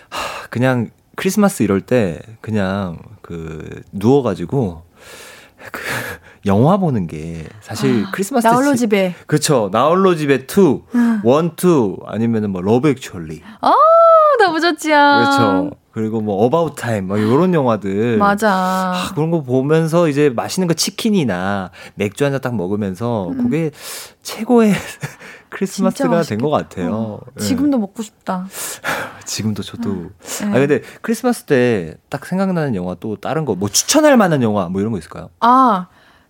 [0.08, 4.82] 하, 그냥 크리스마스 이럴 때 그냥 그 누워가지고
[5.70, 5.80] 그
[6.46, 9.14] 영화 보는 게 사실 크리스마스 때 나홀로 지- 집에.
[9.26, 11.22] 그쵸 나홀로 집에 2, 음.
[11.24, 13.72] 1, 2 아니면은 뭐 Love Actually 어,
[14.40, 14.96] 너무 좋지요.
[14.96, 18.50] 그렇죠 그리고 뭐 About Time 막 이런 영화들 맞아.
[18.50, 23.44] 아, 그런 거 보면서 이제 맛있는 거 치킨이나 맥주 한 잔 딱 먹으면서 음.
[23.44, 23.70] 그게
[24.22, 24.72] 최고의
[25.52, 26.50] 크리스마스가 된 것.
[26.50, 26.94] 같아요.
[26.94, 27.42] 어, 예.
[27.42, 28.46] 지금도 먹고 싶다.
[29.24, 29.92] 지금도 저도.
[29.94, 30.46] 네.
[30.48, 34.80] 아 근데 크리스마스 때 딱 생각나는 영화 또 다른 거 뭐 추천할 만한 영화 뭐
[34.80, 35.28] 이런 거 있을까요?
[35.40, 35.86] 아,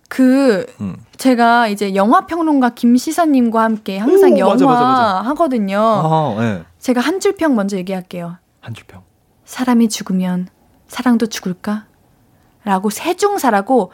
[0.09, 0.97] 그 음.
[1.17, 5.21] 제가 이제 영화 평론가 김시선님과 함께 항상 오, 영화 맞아, 맞아, 맞아.
[5.29, 5.79] 하거든요.
[5.79, 6.63] 아, 예.
[6.79, 8.37] 제가 한 줄 평 먼저 얘기할게요.
[8.61, 9.01] 한 줄 평.
[9.45, 10.47] 사람이 죽으면
[10.87, 11.85] 사랑도 죽을까?
[12.65, 13.91] 라고 세중사라고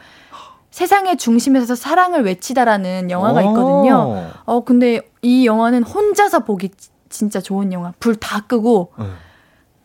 [0.70, 4.30] 세상의 중심에서 사랑을 외치다라는 영화가 있거든요.
[4.44, 7.92] 어, 근데 이 영화는 혼자서 보기 지- 진짜 좋은 영화.
[8.00, 9.04] 불 다 끄고 예.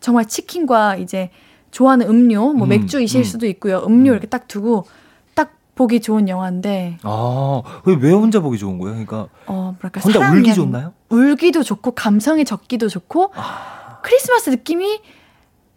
[0.00, 1.30] 정말 치킨과 이제
[1.72, 3.24] 좋아하는 음료, 뭐 음, 맥주이실 음.
[3.24, 3.82] 수도 있고요.
[3.86, 4.14] 음료 음.
[4.14, 4.86] 이렇게 딱 두고
[5.34, 8.92] 딱 보기 좋은 영화인데 아, 왜, 왜 혼자 보기 좋은 거예요?
[8.94, 10.92] 그러니까 어, 뭐랄까 혼자 울기 좋나요?
[11.10, 13.98] 울기도 좋고 감성이 적기도 좋고 아.
[14.02, 15.00] 크리스마스 느낌이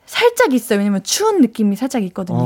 [0.05, 0.79] 살짝 있어요.
[0.79, 2.37] 왜냐면 추운 느낌이 살짝 있거든요.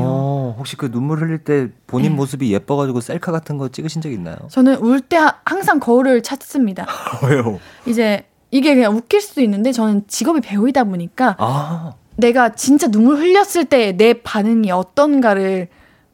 [0.54, 2.16] 어, 혹시 그 눈물 흘릴 때 본인 네.
[2.16, 4.36] 모습이 예뻐가지고 셀카 같은 거 찍으신 적 있나요?
[4.50, 6.86] 저는 울 때 항상 거울을 찾습니다.
[7.28, 7.60] 왜요?
[7.86, 13.66] 이제 이게 그냥 웃길 수도 있는데 저는 직업이 배우이다 보니까 아, 내가 진짜 눈물 흘렸을
[13.66, 15.68] 때 내 반응이 어떤가를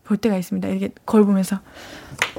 [0.06, 0.68] 볼 때가 있습니다.
[0.70, 1.58] 이렇게 거울 보면서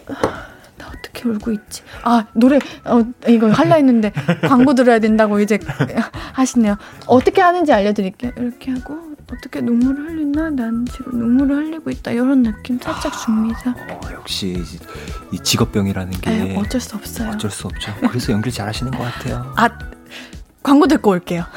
[0.09, 0.47] 아,
[0.79, 1.83] 나 어떻게 울고 있지?
[2.03, 4.13] 아 노래 어, 이거 할라 했는데
[4.49, 5.59] 광고 들어야 된다고 이제
[6.33, 6.77] 하시네요.
[7.07, 8.33] 어떻게 하는지 알려드릴게요.
[8.39, 10.51] 이렇게 하고 어떻게 눈물을 흘리나?
[10.51, 12.11] 난 지금 눈물을 흘리고 있다.
[12.11, 13.75] 이런 느낌 살짝 줍니다.
[13.89, 14.63] 어, 역시
[15.33, 17.31] 이 직업병이라는 게 에, 어쩔 수 없어요.
[17.31, 17.95] 어쩔 수 없죠.
[18.09, 19.53] 그래서 연기 잘하시는 것 같아요.
[19.57, 19.69] 아
[20.63, 21.45] 광고 듣고 올게요.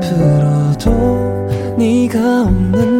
[0.00, 2.99] 앞으로도 네가 없는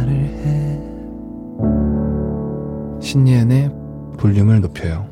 [3.11, 3.69] 신예은의
[4.19, 5.05] 볼륨을 높여요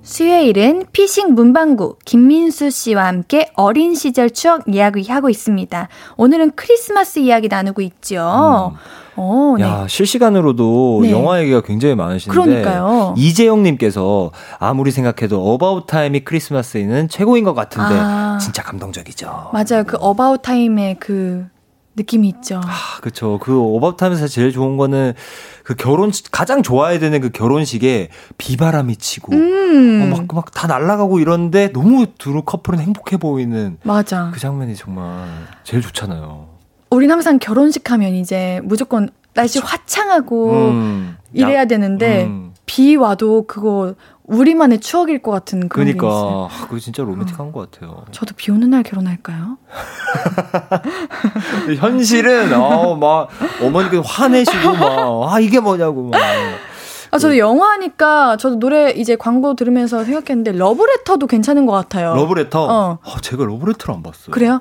[0.00, 5.88] 수요일은 피식 문방구 김민수 씨와 함께 어린 시절 추억 이야기하고 있습니다.
[6.16, 8.74] 오늘은 크리스마스 이야기 나누고 있죠.
[9.16, 9.64] 어, 네.
[9.64, 11.10] 야, 실시간으로도 네.
[11.10, 13.14] 영화 얘기가 굉장히 많으신데 그러니까요.
[13.16, 18.38] 이재영 님께서 아무리 생각해도 About Time이 크리스마스에는 최고인 것 같은데 아.
[18.40, 19.50] 진짜 감동적이죠.
[19.52, 19.84] 맞아요.
[19.86, 21.46] 그 About Time의 그
[21.96, 22.60] 느낌이 있죠.
[22.64, 23.38] 아, 그쵸.
[23.40, 25.14] 그 About Time에서 제일 좋은 거는
[25.64, 30.12] 그 결혼 가장 좋아야 되는 그 결혼식에 비바람이 치고 음.
[30.12, 34.30] 어, 막 막 다 날아가고 이러는데 너무 두 커플은 행복해 보이는 맞아.
[34.32, 35.26] 그 장면이 정말
[35.64, 36.48] 제일 좋잖아요.
[36.90, 42.52] 우린 항상 결혼식 하면 이제 무조건 날씨 화창하고 음, 이래야 야- 되는데 음.
[42.66, 43.94] 비 와도 그거
[44.24, 46.00] 우리만의 추억일 것 같은 그런 게 있어요.
[46.00, 48.04] 그러니까 아, 그거 진짜 로맨틱한 것 같아요.
[48.10, 49.58] 저도 비 오는 날 결혼할까요?
[51.78, 53.28] 현실은 어 막
[53.62, 56.20] 어머니께 화내시고 막 아 이게 뭐냐고 막.
[57.10, 62.14] 아, 저도 영화 하니까 저도 노래 이제 광고 들으면서 생각했는데 러브레터도 괜찮은 것 같아요.
[62.16, 62.64] 러브레터.
[62.64, 62.98] 어.
[63.04, 64.30] 아, 제가 러브레터를 안 봤어요.
[64.32, 64.60] 그래요?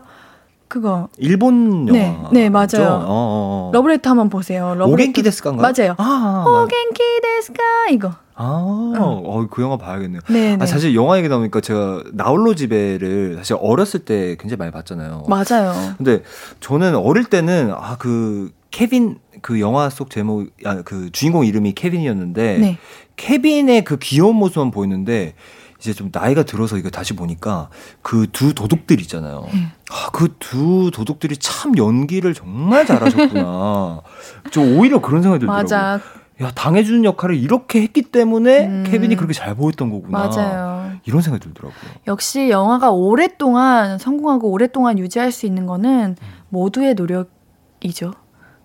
[0.74, 1.08] 그거.
[1.20, 2.00] 일본 영화.
[2.00, 2.88] 네, 네, 맞아요.
[2.90, 3.72] 어, 어, 어.
[3.74, 4.70] 러브레터 한번 보세요.
[4.74, 4.92] 러브레터.
[4.92, 5.62] 오겐키 데스카인가요?
[5.78, 5.94] 맞아요.
[6.00, 7.62] 아, 맞- お元気ですか
[7.92, 8.10] 이거.
[8.34, 10.22] 아, 어, 그 영화 봐야겠네요.
[10.30, 10.58] 네, 네.
[10.60, 15.26] 아, 사실 영화 얘기 나오니까 제가 나홀로 집에를 사실 어렸을 때 굉장히 많이 봤잖아요.
[15.30, 15.74] 맞아요.
[15.98, 16.24] 근데
[16.60, 22.58] 저는 어릴 때는 아 그 케빈 그 영화 속 제목 아, 그 주인공 이름이 케빈이었는데
[22.58, 22.78] 네.
[23.18, 25.36] 케빈의 그 귀여운 모습만 보이는데
[25.84, 27.68] 이제 좀 나이가 들어서 이거 다시 보니까
[28.02, 29.46] 그 두 도둑들 있잖아요.
[29.54, 29.68] 네.
[29.92, 34.00] 아, 그 두 도둑들이 참 연기를 정말 잘하셨구나.
[34.52, 35.62] 저 오히려 그런 생각이 들더라고요.
[35.62, 36.00] 맞아.
[36.42, 38.84] 야, 당해주는 역할을 이렇게 했기 때문에 음.
[38.88, 40.28] 케빈이 그렇게 잘 보였던 거구나.
[40.30, 40.92] 맞아요.
[41.04, 41.92] 이런 생각이 들더라고요.
[42.08, 46.16] 역시 영화가 오랫동안 성공하고 오랫동안 유지할 수 있는 거는
[46.48, 48.14] 모두의 노력이죠.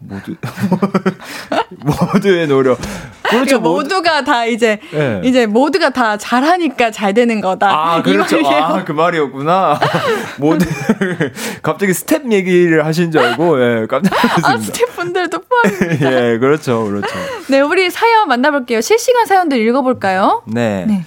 [0.01, 0.35] 모두
[1.85, 2.79] 모두의 노력.
[3.23, 3.61] 그러니까 그렇죠.
[3.61, 5.21] 모두 가 다 이제 네.
[5.25, 7.69] 이제 모두가 다 잘하니까 잘 되는 거다.
[7.71, 8.41] 아, 이 그렇죠.
[8.41, 8.65] 말이에요.
[8.65, 9.79] 아, 그 말이었구나.
[10.39, 10.67] 모두
[11.63, 14.61] 갑자기 스텝 얘기를 하신 줄 알고 예, 깜짝 아, 놀랐습니다.
[14.65, 16.13] 스태프분들도 포함입니다.
[16.33, 16.85] 예, 그렇죠.
[16.85, 17.07] 그렇죠.
[17.49, 18.81] 네, 우리 사연 만나볼게요.
[18.81, 20.43] 실시간 사연들 읽어볼까요?
[20.47, 20.85] 네.
[20.87, 21.05] 네.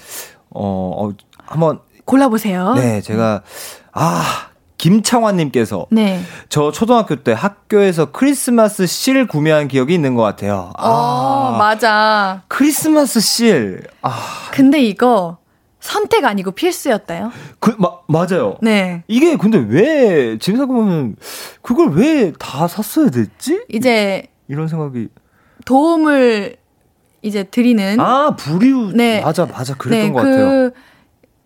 [0.49, 1.11] 어, 어
[1.45, 2.73] 한번 골라보세요.
[2.75, 3.41] 네, 제가
[3.93, 4.47] 아,
[4.81, 6.23] 김창환 님께서 네.
[6.49, 10.71] 저 초등학교 때 학교에서 크리스마스 실 구매한 기억이 있는 것 같아요.
[10.75, 12.41] 아, 어, 맞아.
[12.47, 13.83] 크리스마스 실.
[14.01, 14.17] 아,
[14.49, 15.37] 근데 이거
[15.79, 17.31] 선택 아니고 필수였다요?
[17.59, 18.57] 그, 마, 맞아요.
[18.63, 19.03] 네.
[19.07, 21.15] 이게 근데 왜, 지금 생각해보면,
[21.61, 23.61] 그걸 왜 다 샀어야 됐지?
[23.69, 25.09] 이제 이런 생각이.
[25.63, 26.55] 도움을
[27.21, 28.95] 이제 드리는 아, 불이웃.
[28.95, 29.21] 네.
[29.21, 29.75] 맞아, 맞아.
[29.75, 30.71] 그랬던 네, 것 같아요.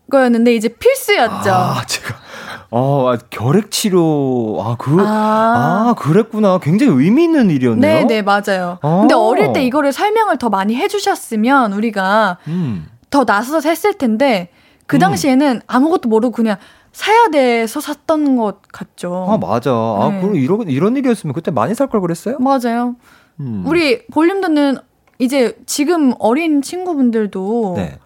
[0.05, 1.51] 그거였는데 이제 필수였죠.
[1.51, 2.23] 아, 제가.
[2.71, 4.57] 어, 아, 결핵 치료.
[4.61, 5.89] 아, 그, 아.
[5.89, 6.59] 아, 그랬구나.
[6.59, 7.99] 굉장히 의미 있는 일이었네요.
[7.99, 8.79] 네, 네, 맞아요.
[8.81, 8.99] 어.
[9.01, 12.87] 근데 어릴 때 이거를 설명을 더 많이 해주셨으면 우리가 음.
[13.09, 14.49] 더 나서서 했을 텐데
[14.87, 14.99] 그 음.
[14.99, 16.57] 당시에는 아무것도 모르고 그냥
[16.91, 19.25] 사야 돼서 샀던 것 같죠.
[19.29, 19.71] 아, 맞아.
[19.71, 20.21] 아, 네.
[20.21, 22.37] 그럼 이런, 이런 일이었으면 그때 많이 살 걸 그랬어요?
[22.39, 22.95] 맞아요.
[23.39, 23.63] 음.
[23.65, 24.77] 우리 볼륨 듣는
[25.19, 27.99] 이제 지금 어린 친구분들도 네.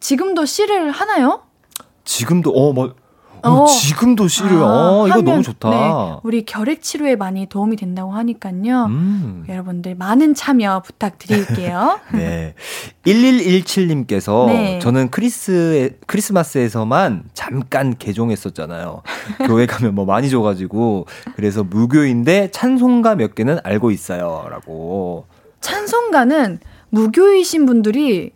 [0.00, 1.42] 지금도 씨를 하나요?
[2.04, 2.94] 지금도, 어, 뭐,
[3.42, 3.66] 어, 어.
[3.66, 5.70] 지금도 씨를, 아, 어, 이거 너무 좋다.
[5.70, 8.86] 네, 우리 결핵 치료에 많이 도움이 된다고 하니까요.
[8.86, 9.44] 음.
[9.48, 12.00] 여러분들 많은 참여 부탁드릴게요.
[12.12, 12.54] 네.
[13.06, 14.78] 1117님께서 네.
[14.80, 19.02] 저는 크리스 크리스마스에서만 잠깐 개종했었잖아요.
[19.46, 25.26] 교회 가면 뭐 많이 줘 가지고 그래서 무교인데 찬송가 몇 개는 알고 있어요라고.
[25.60, 26.58] 찬송가는
[26.90, 28.32] 무교이신 분들이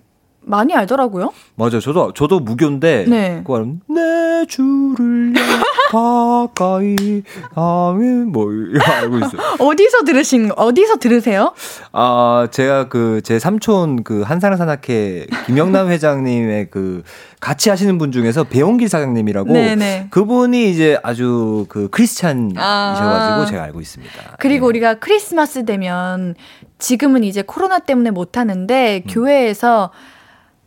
[0.47, 1.33] 많이 알더라고요.
[1.57, 1.81] 맞아요.
[1.81, 3.37] 저도 저도 무교인데 네.
[3.39, 5.33] 그거 알면 내 주를
[5.91, 7.23] 가까이
[7.55, 9.41] 하면 뭐 알고 있어요.
[9.59, 11.53] 어디서 들으신 어디서 들으세요?
[11.93, 17.03] 아, 제가 그 제 삼촌 그 한사랑 산악회 김영남 회장님의 그
[17.41, 20.09] 같이 하시는 분 중에서 배용길 사장님이라고 네네.
[20.11, 23.47] 그분이 이제 아주 그 크리스찬이셔가지고 아.
[23.47, 24.13] 제가 알고 있습니다.
[24.39, 24.69] 그리고 예.
[24.69, 26.35] 우리가 크리스마스 되면
[26.79, 29.11] 지금은 이제 코로나 때문에 못 하는데 음.
[29.11, 29.91] 교회에서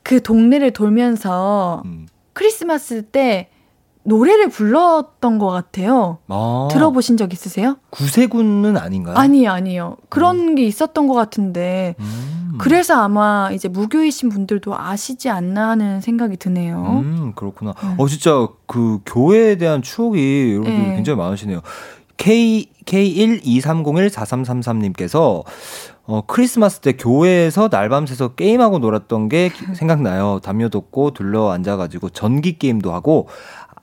[0.08, 2.08] 그 동네를 돌면서 음.
[2.32, 3.50] 크리스마스 때
[4.04, 6.20] 노래를 불렀던 것 같아요.
[6.30, 7.76] 아, 들어보신 적 있으세요?
[7.90, 9.18] 구세군은 아닌가요?
[9.18, 9.98] 아니요, 아니요.
[10.08, 12.54] 그런 게 있었던 것 같은데 음.
[12.58, 17.02] 그래서 아마 이제 무교이신 분들도 아시지 않나 하는 생각이 드네요.
[17.04, 17.74] 음, 그렇구나.
[17.84, 17.96] 음.
[17.98, 20.96] 어, 진짜 그 교회에 대한 추억이 여러분들 네.
[20.96, 21.60] 굉장히 많으시네요.
[22.16, 25.44] K, K123014333님께서
[26.10, 30.40] 어, 크리스마스 때 교회에서 날밤 새서 게임하고 놀았던 게 기- 생각나요.
[30.42, 33.28] 담요 덮고 둘러 앉아가지고 전기 게임도 하고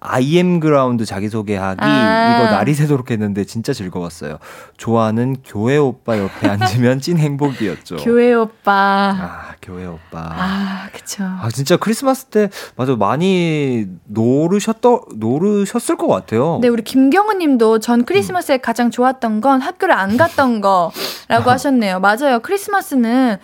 [0.06, 2.36] IM 그라운드 자기소개하기 아.
[2.42, 4.38] 이거 날이 새도록 했는데 진짜 즐거웠어요.
[4.76, 7.96] 좋아하는 교회 오빠 옆에 앉으면 찐 행복이었죠.
[7.96, 8.72] 교회 오빠.
[9.18, 10.00] 아, 교회 오빠.
[10.30, 11.24] 아, 그쵸.
[11.24, 16.58] 아 진짜 크리스마스 때 맞아 많이 노르셨더 노르셨을 것 같아요.
[16.60, 20.92] 네, 우리 김경은 님도 전 크리스마스에 가장 좋았던 건 학교를 안 갔던 거라고
[21.50, 22.00] 하셨네요.
[22.00, 22.40] 맞아요.
[22.40, 23.38] 크리스마스는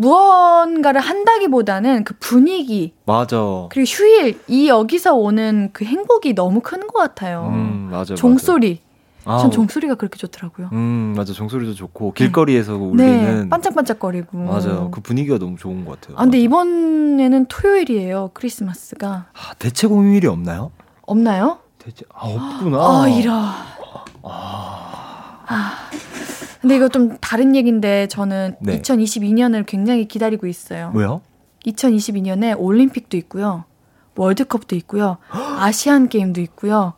[0.00, 3.38] 무언가를 한다기보다는 그 분위기, 맞아.
[3.70, 7.50] 그리고 휴일, 이 여기서 오는 그 행복이 너무 큰 것 같아요.
[7.52, 8.14] 음 맞아.
[8.14, 8.80] 종소리.
[9.24, 9.42] 맞아.
[9.42, 10.70] 전 아, 종소리가 그렇게 좋더라고요.
[10.72, 14.38] 음 맞아 종소리도 좋고 길거리에서 울리는 네, 반짝반짝거리고.
[14.38, 14.90] 맞아요.
[14.90, 16.16] 그 분위기가 너무 좋은 것 같아요.
[16.16, 16.44] 아, 근데 맞아.
[16.44, 18.30] 이번에는 토요일이에요.
[18.32, 19.26] 크리스마스가.
[19.34, 20.72] 아, 대체 공휴일이 없나요?
[21.02, 21.58] 없나요?
[21.78, 22.78] 대체 아 없구나.
[22.78, 23.32] 아, 이러.
[24.22, 25.90] 아.
[26.60, 28.80] 근데 이거 좀 다른 얘기인데 저는 네.
[28.80, 30.92] 2022년을 굉장히 기다리고 있어요.
[30.94, 31.22] 왜요?
[31.66, 33.64] 2022년에 올림픽도 있고요.
[34.16, 35.16] 월드컵도 있고요.
[35.30, 36.94] 아시안 게임도 있고요.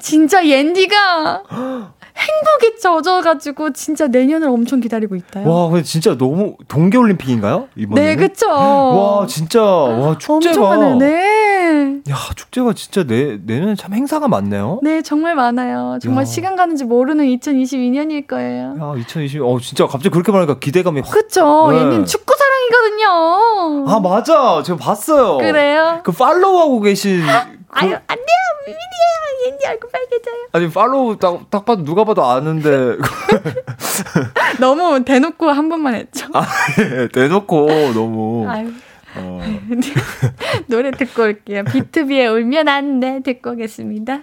[0.00, 1.42] 진짜 옌디가
[2.18, 5.48] 행복에 젖어가지고 진짜 내년을 엄청 기다리고 있다요.
[5.48, 7.68] 와 근데 진짜 너무 동계올림픽인가요?
[7.76, 8.00] 이번에?
[8.00, 8.48] 네, 그쵸.
[8.50, 10.98] 와 진짜 와 축제가 엄청.
[10.98, 12.00] 네.
[12.10, 14.80] 야, 축제가 진짜 내, 내년에 참 행사가 많네요.
[14.82, 15.98] 네, 정말 많아요.
[16.02, 16.24] 정말 야.
[16.24, 18.74] 시간 가는지 모르는 2022년일 거예요.
[18.80, 21.10] 야, 2020, 어, 진짜 갑자기 그렇게 말하니까 기대감이 확.
[21.12, 21.68] 그쵸?
[21.70, 21.78] 네.
[21.78, 23.84] 얘님 축구 사랑이거든요.
[23.88, 24.62] 아, 맞아.
[24.64, 25.36] 제가 봤어요.
[25.38, 26.00] 그래요?
[26.02, 27.22] 그 팔로우하고 계신.
[27.68, 28.26] 그, 아유, 안 돼요.
[28.64, 29.46] 비밀이에요.
[29.46, 30.48] 얘님 얼굴 빨개져요.
[30.52, 32.96] 아니, 팔로우 딱, 딱 봐도 누가 봐도 아는데.
[34.60, 36.26] 너무 대놓고 한 번만 했죠.
[36.34, 36.46] 아,
[36.80, 38.48] 예, 대놓고 너무.
[38.48, 38.70] 아유.
[39.16, 39.40] 어.
[40.66, 41.64] 노래 듣고 올게요.
[41.64, 43.20] 비투비의 울면 안 돼.
[43.22, 44.20] 듣고 오겠습니다.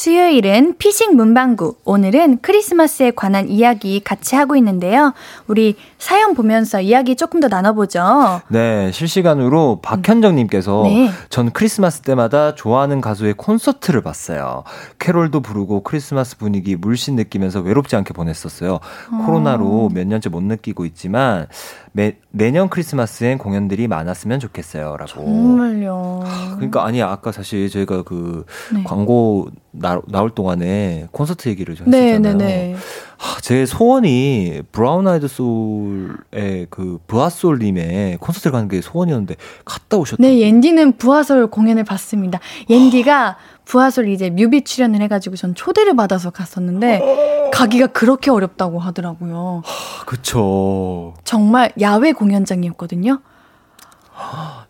[0.00, 1.76] 수요일은 피식 문방구.
[1.86, 5.14] 오늘은 크리스마스에 관한 이야기 같이 하고 있는데요.
[5.46, 8.42] 우리 사연 보면서 이야기 조금 더 나눠보죠.
[8.48, 11.10] 네, 실시간으로 박현정님께서 네.
[11.30, 14.64] 전 크리스마스 때마다 좋아하는 가수의 콘서트를 봤어요.
[14.98, 18.80] 캐롤도 부르고 크리스마스 분위기 물씬 느끼면서 외롭지 않게 보냈었어요.
[19.24, 21.46] 코로나로 몇 년째 못 느끼고 있지만
[21.92, 24.98] 매, 매년 크리스마스엔 공연들이 많았으면 좋겠어요.
[24.98, 25.06] 라고.
[25.06, 26.22] 정말요.
[26.56, 28.44] 그러니까 아니 아까 사실 저희가 그
[28.74, 28.84] 네.
[28.84, 29.48] 광고
[29.86, 32.36] 나, 나올 동안에 콘서트 얘기를 좀 네, 했었잖아요.
[32.38, 32.76] 네, 네.
[33.18, 40.20] 하, 제 소원이 브라운 아이드 소울의 그 부하솔님의 콘서트를 가는 게 소원이었는데 갔다 오셨다.
[40.20, 42.40] 네, 옌디는 부하솔 공연을 봤습니다.
[42.68, 49.62] 옌디가 부하솔 이제 뮤비 출연을 해가지고 전 초대를 받아서 갔었는데 가기가 그렇게 어렵다고 하더라고요.
[50.04, 51.14] 그쵸.
[51.22, 53.20] 정말 야외 공연장이었거든요.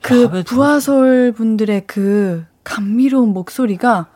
[0.03, 4.09] 그 부하솔 분들의 그 감미로운 목소리가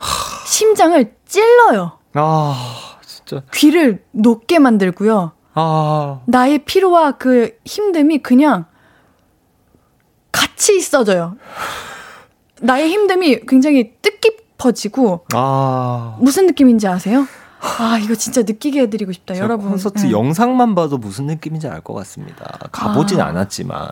[0.51, 1.93] 심장을 찔러요.
[2.15, 3.43] 아 진짜.
[3.55, 5.31] 귀를 녹게 만들고요.
[5.55, 8.65] 아 나의 피로와 그 힘듦이 그냥
[10.33, 11.37] 같이 있어져요.
[12.61, 16.17] 나의 힘듦이 굉장히 뜻깊어지고 아.
[16.21, 17.27] 무슨 느낌인지 아세요?
[17.79, 19.69] 아 이거 진짜 느끼게 해드리고 싶다 여러분.
[19.71, 20.11] 콘서트 네.
[20.11, 22.59] 영상만 봐도 무슨 느낌인지 알 것 같습니다.
[22.73, 23.27] 가보진 아.
[23.27, 23.89] 않았지만.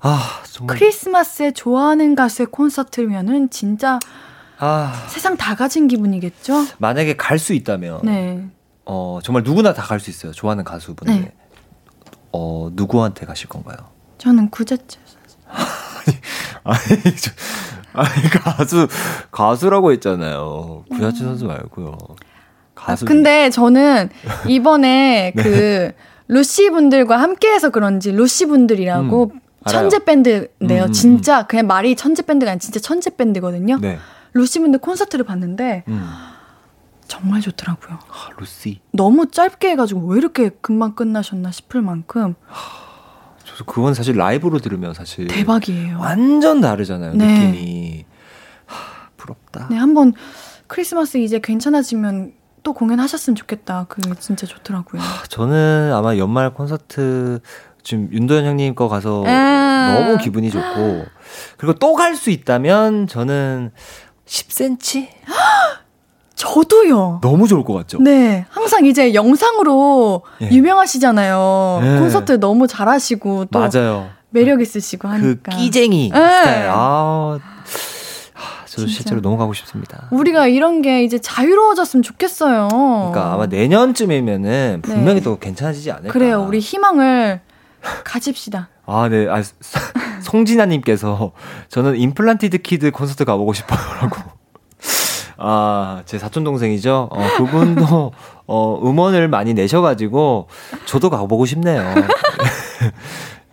[0.00, 0.78] 아, 정말.
[0.78, 3.98] 크리스마스에 좋아하는 가수의 콘서트면은 진짜
[4.58, 6.64] 아, 세상 다 가진 기분이겠죠?
[6.78, 8.00] 만약에 갈 수 있다면.
[8.02, 8.44] 네.
[8.84, 10.32] 어, 정말 누구나 다 갈 수 있어요.
[10.32, 11.14] 좋아하는 가수분들.
[11.20, 11.32] 네.
[12.32, 13.76] 어, 누구한테 가실 건가요?
[14.18, 15.00] 저는 구자철
[16.64, 17.30] 아니, 저,
[17.94, 18.88] 아니, 가수,
[19.30, 20.84] 가수라고 했잖아요.
[20.90, 21.96] 구야치 선수 말고요.
[22.74, 23.04] 가수.
[23.04, 24.10] 아, 근데 저는
[24.46, 25.42] 이번에 네.
[25.42, 25.92] 그
[26.28, 29.40] 루시 분들과 함께해서 그런지 루시 분들이라고 음.
[29.66, 30.84] 천재 밴드인데요.
[30.84, 33.78] 음, 음, 진짜 그냥 말이 천재 밴드가 아니라 진짜 천재 밴드거든요.
[33.80, 33.98] 네.
[34.38, 36.08] 루시 분들 콘서트를 봤는데 음.
[37.08, 37.98] 정말 좋더라고요.
[38.08, 38.80] 아, 루시.
[38.92, 42.34] 너무 짧게 해가지고 왜 이렇게 금방 끝나셨나 싶을 만큼
[43.44, 45.26] 저도 그건 사실 라이브로 들으면 사실.
[45.26, 45.98] 대박이에요.
[45.98, 47.14] 완전 다르잖아요.
[47.14, 47.48] 네.
[47.50, 48.04] 느낌이.
[48.66, 49.68] 하, 부럽다.
[49.70, 50.12] 네, 한번
[50.66, 53.86] 크리스마스 이제 괜찮아지면 또 공연하셨으면 좋겠다.
[53.88, 55.00] 그 진짜 좋더라고요.
[55.30, 57.40] 저는 아마 연말 콘서트
[57.82, 59.94] 지금 윤도현 형님 거 가서 아.
[59.98, 61.06] 너무 기분이 좋고
[61.56, 63.70] 그리고 또 갈 수 있다면 저는
[64.28, 65.08] 10cm
[66.34, 67.18] 저도요.
[67.20, 67.98] 너무 좋을 것 같죠.
[68.00, 70.50] 네, 항상 이제 영상으로 예.
[70.50, 71.80] 유명하시잖아요.
[71.82, 71.98] 예.
[71.98, 74.10] 콘서트 너무 잘하시고 또 맞아요.
[74.30, 75.56] 매력 있으시고 그 하니까.
[75.56, 76.16] 끼쟁이 네.
[76.16, 76.68] 스타일.
[76.70, 77.38] 아,
[78.34, 78.92] 하, 저도 진짜.
[78.92, 80.06] 실제로 너무 가고 싶습니다.
[80.12, 82.68] 우리가 이런 게 이제 자유로워졌으면 좋겠어요.
[82.70, 85.20] 그러니까 아마 내년쯤이면은 분명히 네.
[85.24, 86.12] 또 괜찮아지지 않을까.
[86.12, 86.44] 그래요.
[86.46, 87.40] 우리 희망을
[88.04, 88.68] 가집시다.
[88.86, 89.26] 아, 네.
[89.28, 89.42] 아,
[90.20, 91.32] 송진아님께서
[91.68, 94.16] 저는 Implanted Kid 콘서트 가보고 싶어요라고.
[95.38, 97.08] 아, 제 사촌 동생이죠.
[97.12, 98.12] 어, 그분도
[98.46, 100.48] 어, 음원을 많이 내셔가지고
[100.84, 101.94] 저도 가보고 싶네요.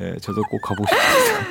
[0.01, 1.44] 예, 저도 꼭 가보고 싶습니다.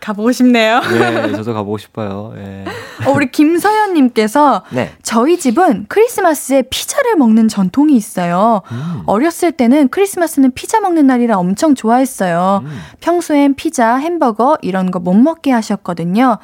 [0.00, 0.80] 가보고 싶네요.
[0.92, 2.32] 예, 저도 가보고 싶어요.
[2.36, 2.64] 예.
[3.06, 4.92] 어, 우리 김서연님께서 네.
[5.02, 8.62] 저희 집은 크리스마스에 피자를 먹는 전통이 있어요.
[8.70, 9.02] 음.
[9.06, 12.60] 어렸을 때는 크리스마스는 피자 먹는 날이라 엄청 좋아했어요.
[12.64, 12.80] 음.
[13.00, 16.38] 평소엔 피자, 햄버거 이런 거 못 먹게 하셨거든요.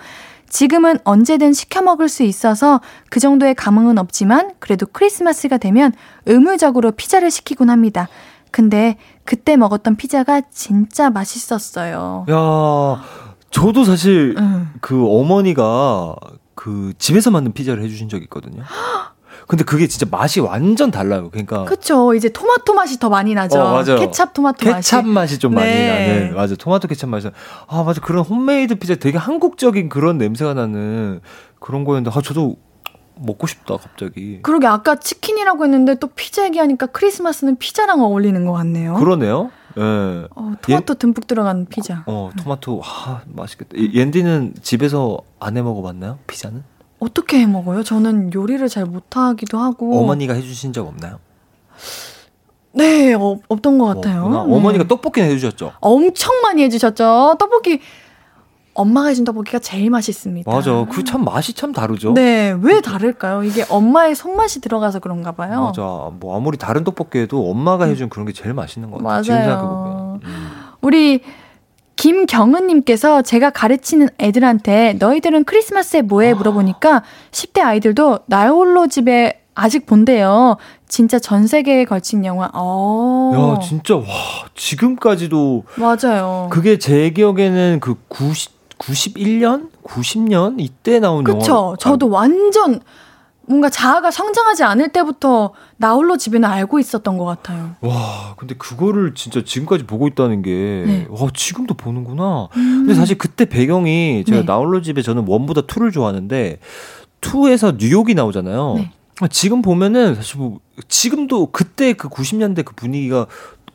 [0.49, 2.81] 지금은 언제든 시켜 먹을 수 있어서
[3.11, 5.93] 그 정도의 감흥은 없지만 그래도 크리스마스가 되면
[6.25, 8.09] 의무적으로 피자를 시키곤 합니다.
[8.51, 12.25] 근데 그때 먹었던 피자가 진짜 맛있었어요.
[12.31, 13.03] 야,
[13.57, 14.69] 저도 사실 응.
[14.83, 16.15] 그 어머니가
[16.55, 18.63] 그 집에서 만든 피자를 해주신 적이 있거든요.
[19.49, 21.31] 근데 그게 진짜 맛이 완전 달라요.
[21.31, 22.13] 그러니까 그쵸.
[22.15, 23.59] 이제 토마토 맛이 더 많이 나죠.
[23.59, 23.99] 어, 맞아요.
[23.99, 24.91] 케찹 토마토 맛이.
[24.91, 25.89] 케찹 맛이 좀 많이 네.
[25.89, 27.31] 나는 맞아 토마토 케찹 맛이
[27.67, 31.21] 아 맞아 그런 홈메이드 피자 되게 한국적인 그런 냄새가 나는
[31.59, 32.57] 그런 거였는데 아 저도
[33.19, 38.95] 먹고 싶다 갑자기 그러게 아까 치킨이라고 했는데 또 피자 얘기하니까 크리스마스는 피자랑 어울리는 것 같네요.
[38.95, 39.81] 그러네요 예.
[40.35, 42.03] 어, 토마토 듬뿍 들어간 피자.
[42.07, 46.64] 어 토마토 아 맛있겠다 이- 옌디는 집에서 안 해 먹어봤나요 피자는
[46.99, 47.83] 어떻게 해 먹어요?
[47.83, 49.99] 저는 요리를 잘 못하기도 하고.
[50.03, 51.18] 어머니가 해주신 적 없나요
[52.72, 54.22] 네, 어, 없던 것 같아요.
[54.24, 54.45] 없구나.
[54.47, 54.55] 네.
[54.55, 57.37] 어머니가 떡볶이는 해주셨죠 엄청 많이 해주셨죠.
[57.39, 57.81] 떡볶이
[58.77, 60.51] 엄마가 해준 떡볶이가 제일 맛있습니다.
[60.51, 60.85] 맞아.
[60.91, 62.12] 그 참 맛이 참 다르죠.
[62.14, 63.43] 네, 왜 다를까요?
[63.45, 65.62] 이게 엄마의 손맛이 들어가서 그런가 봐요.
[65.66, 65.83] 맞아.
[66.20, 69.39] 뭐 아무리 다른 떡볶이에도 엄마가 해준 그런 게 제일 맛있는 것 같아요.
[69.47, 70.20] 맞아요.
[70.24, 70.51] 음.
[70.83, 71.20] 우리
[71.97, 80.57] 김경은님께서 제가 가르치는 애들한테 너희들은 크리스마스에 뭐해 물어보니까 10대 아이들도 나 홀로 집에 아직 본대요.
[80.89, 82.51] 진짜 전 세계에 걸친 영화.
[82.53, 83.57] 어.
[83.57, 84.05] 야, 진짜 와
[84.55, 86.49] 지금까지도 맞아요.
[86.51, 91.39] 그게 제 기억에는 그 90, 91년, 90년 이때 나온 영화.
[91.39, 91.77] 그쵸.
[91.79, 92.81] 저도 완전
[93.49, 97.77] 뭔가 자아가 성장하지 않을 때부터 나 홀로 집에는 알고 있었던 것 같아요.
[97.81, 101.07] 와, 근데 그거를 진짜 지금까지 보고 있다는 게, 네.
[101.09, 102.49] 와, 지금도 보는구나.
[102.53, 104.45] 근데 사실 그때 배경이 제가 네.
[104.45, 106.59] 나홀로 집에 저는 원보다 투를 좋아하는데,
[107.20, 108.74] 투에서 뉴욕이 나오잖아요.
[108.79, 108.93] 네.
[109.31, 110.59] 지금 보면은 사실 뭐,
[110.89, 113.27] 지금도 그때 그 90년대 그 분위기가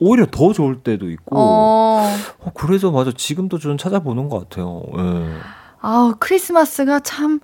[0.03, 2.11] 오히려 더 좋을 때도 있고, 어.
[2.39, 3.11] 어, 그래서 맞아.
[3.15, 4.81] 지금도 저는 찾아보는 것 같아요.
[4.97, 5.27] 예.
[5.79, 7.39] 아우, 크리스마스가 참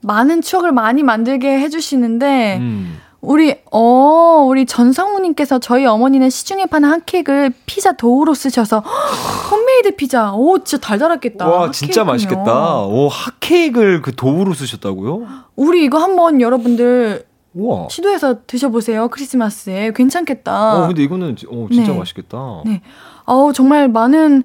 [0.00, 2.98] 많은 추억을 많이 만들게 해주시는데, 음.
[3.20, 8.84] 우리, 어, 우리 전성우님께서 저희 어머니는 시중에 파는 핫케이크를 피자 도우로 쓰셔서, 헉,
[9.52, 10.32] 홈메이드 피자.
[10.32, 11.48] 오, 진짜 달달했겠다.
[11.48, 12.02] 와, 진짜.
[12.02, 12.80] 맛있겠다.
[12.80, 15.24] 오, 핫케이크를 그 도우로 쓰셨다고요?
[15.54, 17.88] 우리 이거 한번 여러분들 우와.
[17.90, 19.08] 시도해서 드셔보세요.
[19.08, 19.92] 크리스마스에.
[19.94, 20.84] 괜찮겠다.
[20.84, 21.98] 어, 근데 이거는, 지- 어, 진짜 네.
[21.98, 22.62] 맛있겠다.
[22.64, 22.82] 네.
[23.24, 24.44] 어우, 정말 많은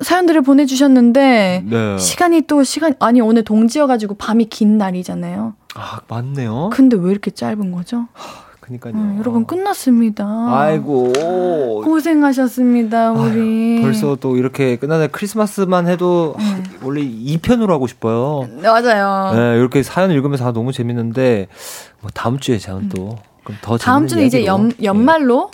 [0.00, 1.98] 사연들을 보내주셨는데, 네.
[1.98, 5.54] 시간이 또 시간, 아니, 오늘 동지여가지고 밤이 긴 날이잖아요.
[5.74, 6.70] 아, 맞네요.
[6.72, 8.06] 근데 왜 이렇게 짧은 거죠?
[8.70, 8.94] 그니까요.
[8.94, 10.24] 음, 여러분, 끝났습니다.
[10.24, 11.12] 아이고.
[11.84, 13.78] 고생하셨습니다, 우리.
[13.78, 15.08] 아유, 벌써 또 이렇게 끝나네.
[15.08, 16.62] 크리스마스만 해도 하, 네.
[16.82, 18.48] 원래 2편으로 하고 싶어요.
[18.48, 19.34] 네, 맞아요.
[19.34, 21.48] 네, 이렇게 사연 읽으면서 아, 너무 재밌는데
[22.00, 23.78] 뭐 다음 주에 저는 또 그럼 더 음.
[23.78, 24.44] 다음 주는 이제.
[24.46, 25.50] 연, 연말로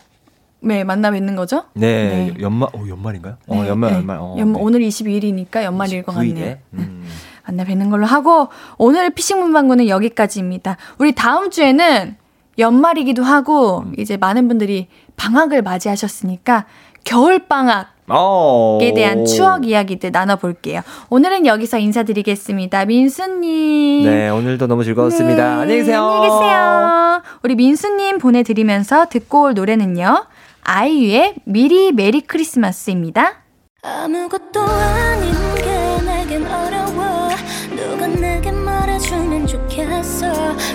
[0.60, 1.64] 네, 만나 뵙는 거죠?
[1.74, 2.42] 네, 네.
[2.42, 3.36] 연말 어 연말인가요?
[3.46, 3.96] 어 네, 연말 네.
[3.98, 4.16] 연말.
[4.18, 4.66] 어, 연말 네.
[4.66, 6.40] 오늘 22일이니까 연말일 것 29일 에?
[6.40, 6.56] 같네요.
[6.74, 7.04] 음.
[7.46, 10.76] 만나 뵙는 걸로 하고 오늘 피싱 문방구는 여기까지입니다.
[10.98, 12.16] 우리 다음 주에는
[12.58, 13.92] 연말이기도 하고 음.
[13.98, 16.66] 이제 많은 분들이 방학을 맞이하셨으니까
[17.04, 18.78] 겨울 방학에 어.
[18.94, 20.82] 대한 추억 이야기들 나눠볼게요.
[21.08, 22.84] 오늘은 여기서 인사드리겠습니다.
[22.84, 24.04] 민수님.
[24.04, 25.56] 네, 오늘도 너무 즐거웠습니다.
[25.56, 26.04] 네, 안녕히 계세요.
[26.04, 27.22] 안녕히 계세요.
[27.42, 30.26] 우리 민수님 보내드리면서 듣고 올 노래는요.
[30.62, 33.42] 아이유의 미리 메리 크리스마스입니다.
[33.82, 37.28] 아무것도 아닌 게 내겐 어려워
[37.70, 40.26] 누가 내게 말해주면 좋겠어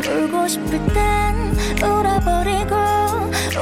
[0.08, 1.21] 울고 싶을 땐 울어버리고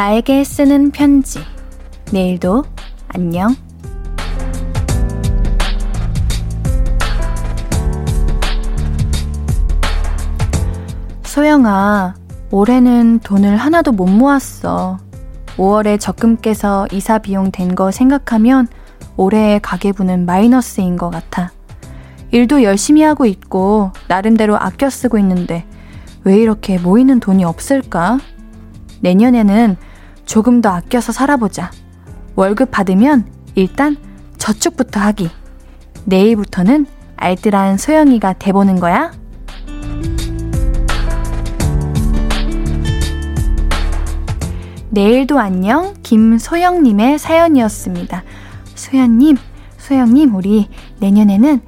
[0.00, 1.40] 나에게 쓰는 편지.
[2.10, 2.64] 내일도
[3.08, 3.54] 안녕.
[11.22, 12.14] 소영아,
[12.50, 14.96] 올해는 돈을 하나도 못 모았어.
[15.58, 18.68] 5월에 적금 깨서 이사 비용 된 거 생각하면
[19.18, 21.52] 올해의 가계부는 마이너스인 것 같아.
[22.30, 25.66] 일도 열심히 하고 있고 나름대로 아껴 쓰고 있는데
[26.24, 28.18] 왜 이렇게 모이는 돈이 없을까?
[29.02, 29.76] 내년에는
[30.30, 31.72] 조금 더 아껴서 살아보자.
[32.36, 33.26] 월급 받으면
[33.56, 33.96] 일단
[34.38, 35.28] 저축부터 하기.
[36.04, 36.86] 내일부터는
[37.16, 39.10] 알뜰한 소영이가 돼보는 거야.
[44.90, 48.22] 내일도 안녕 김소영님의 사연이었습니다.
[48.76, 49.36] 소연님,
[49.78, 50.68] 소영님 우리
[51.00, 51.60] 내년에는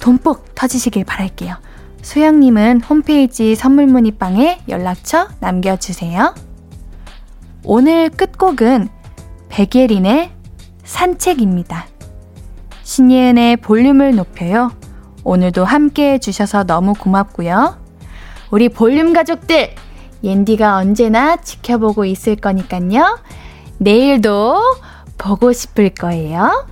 [0.00, 1.54] 돈복 터지시길 바랄게요.
[2.02, 6.51] 소영님은 홈페이지 선물 문의방에 연락처 남겨주세요.
[7.64, 8.88] 오늘 끝곡은
[9.48, 10.32] 백예린의
[10.82, 11.86] 산책입니다.
[12.82, 14.72] 신예은의 볼륨을 높여요.
[15.22, 17.78] 오늘도 함께 해주셔서 너무 고맙고요.
[18.50, 19.74] 우리 볼륨 가족들,
[20.24, 23.20] 옌디가 언제나 지켜보고 있을 거니깐요.
[23.78, 24.60] 내일도
[25.16, 26.66] 보고 싶을 거예요.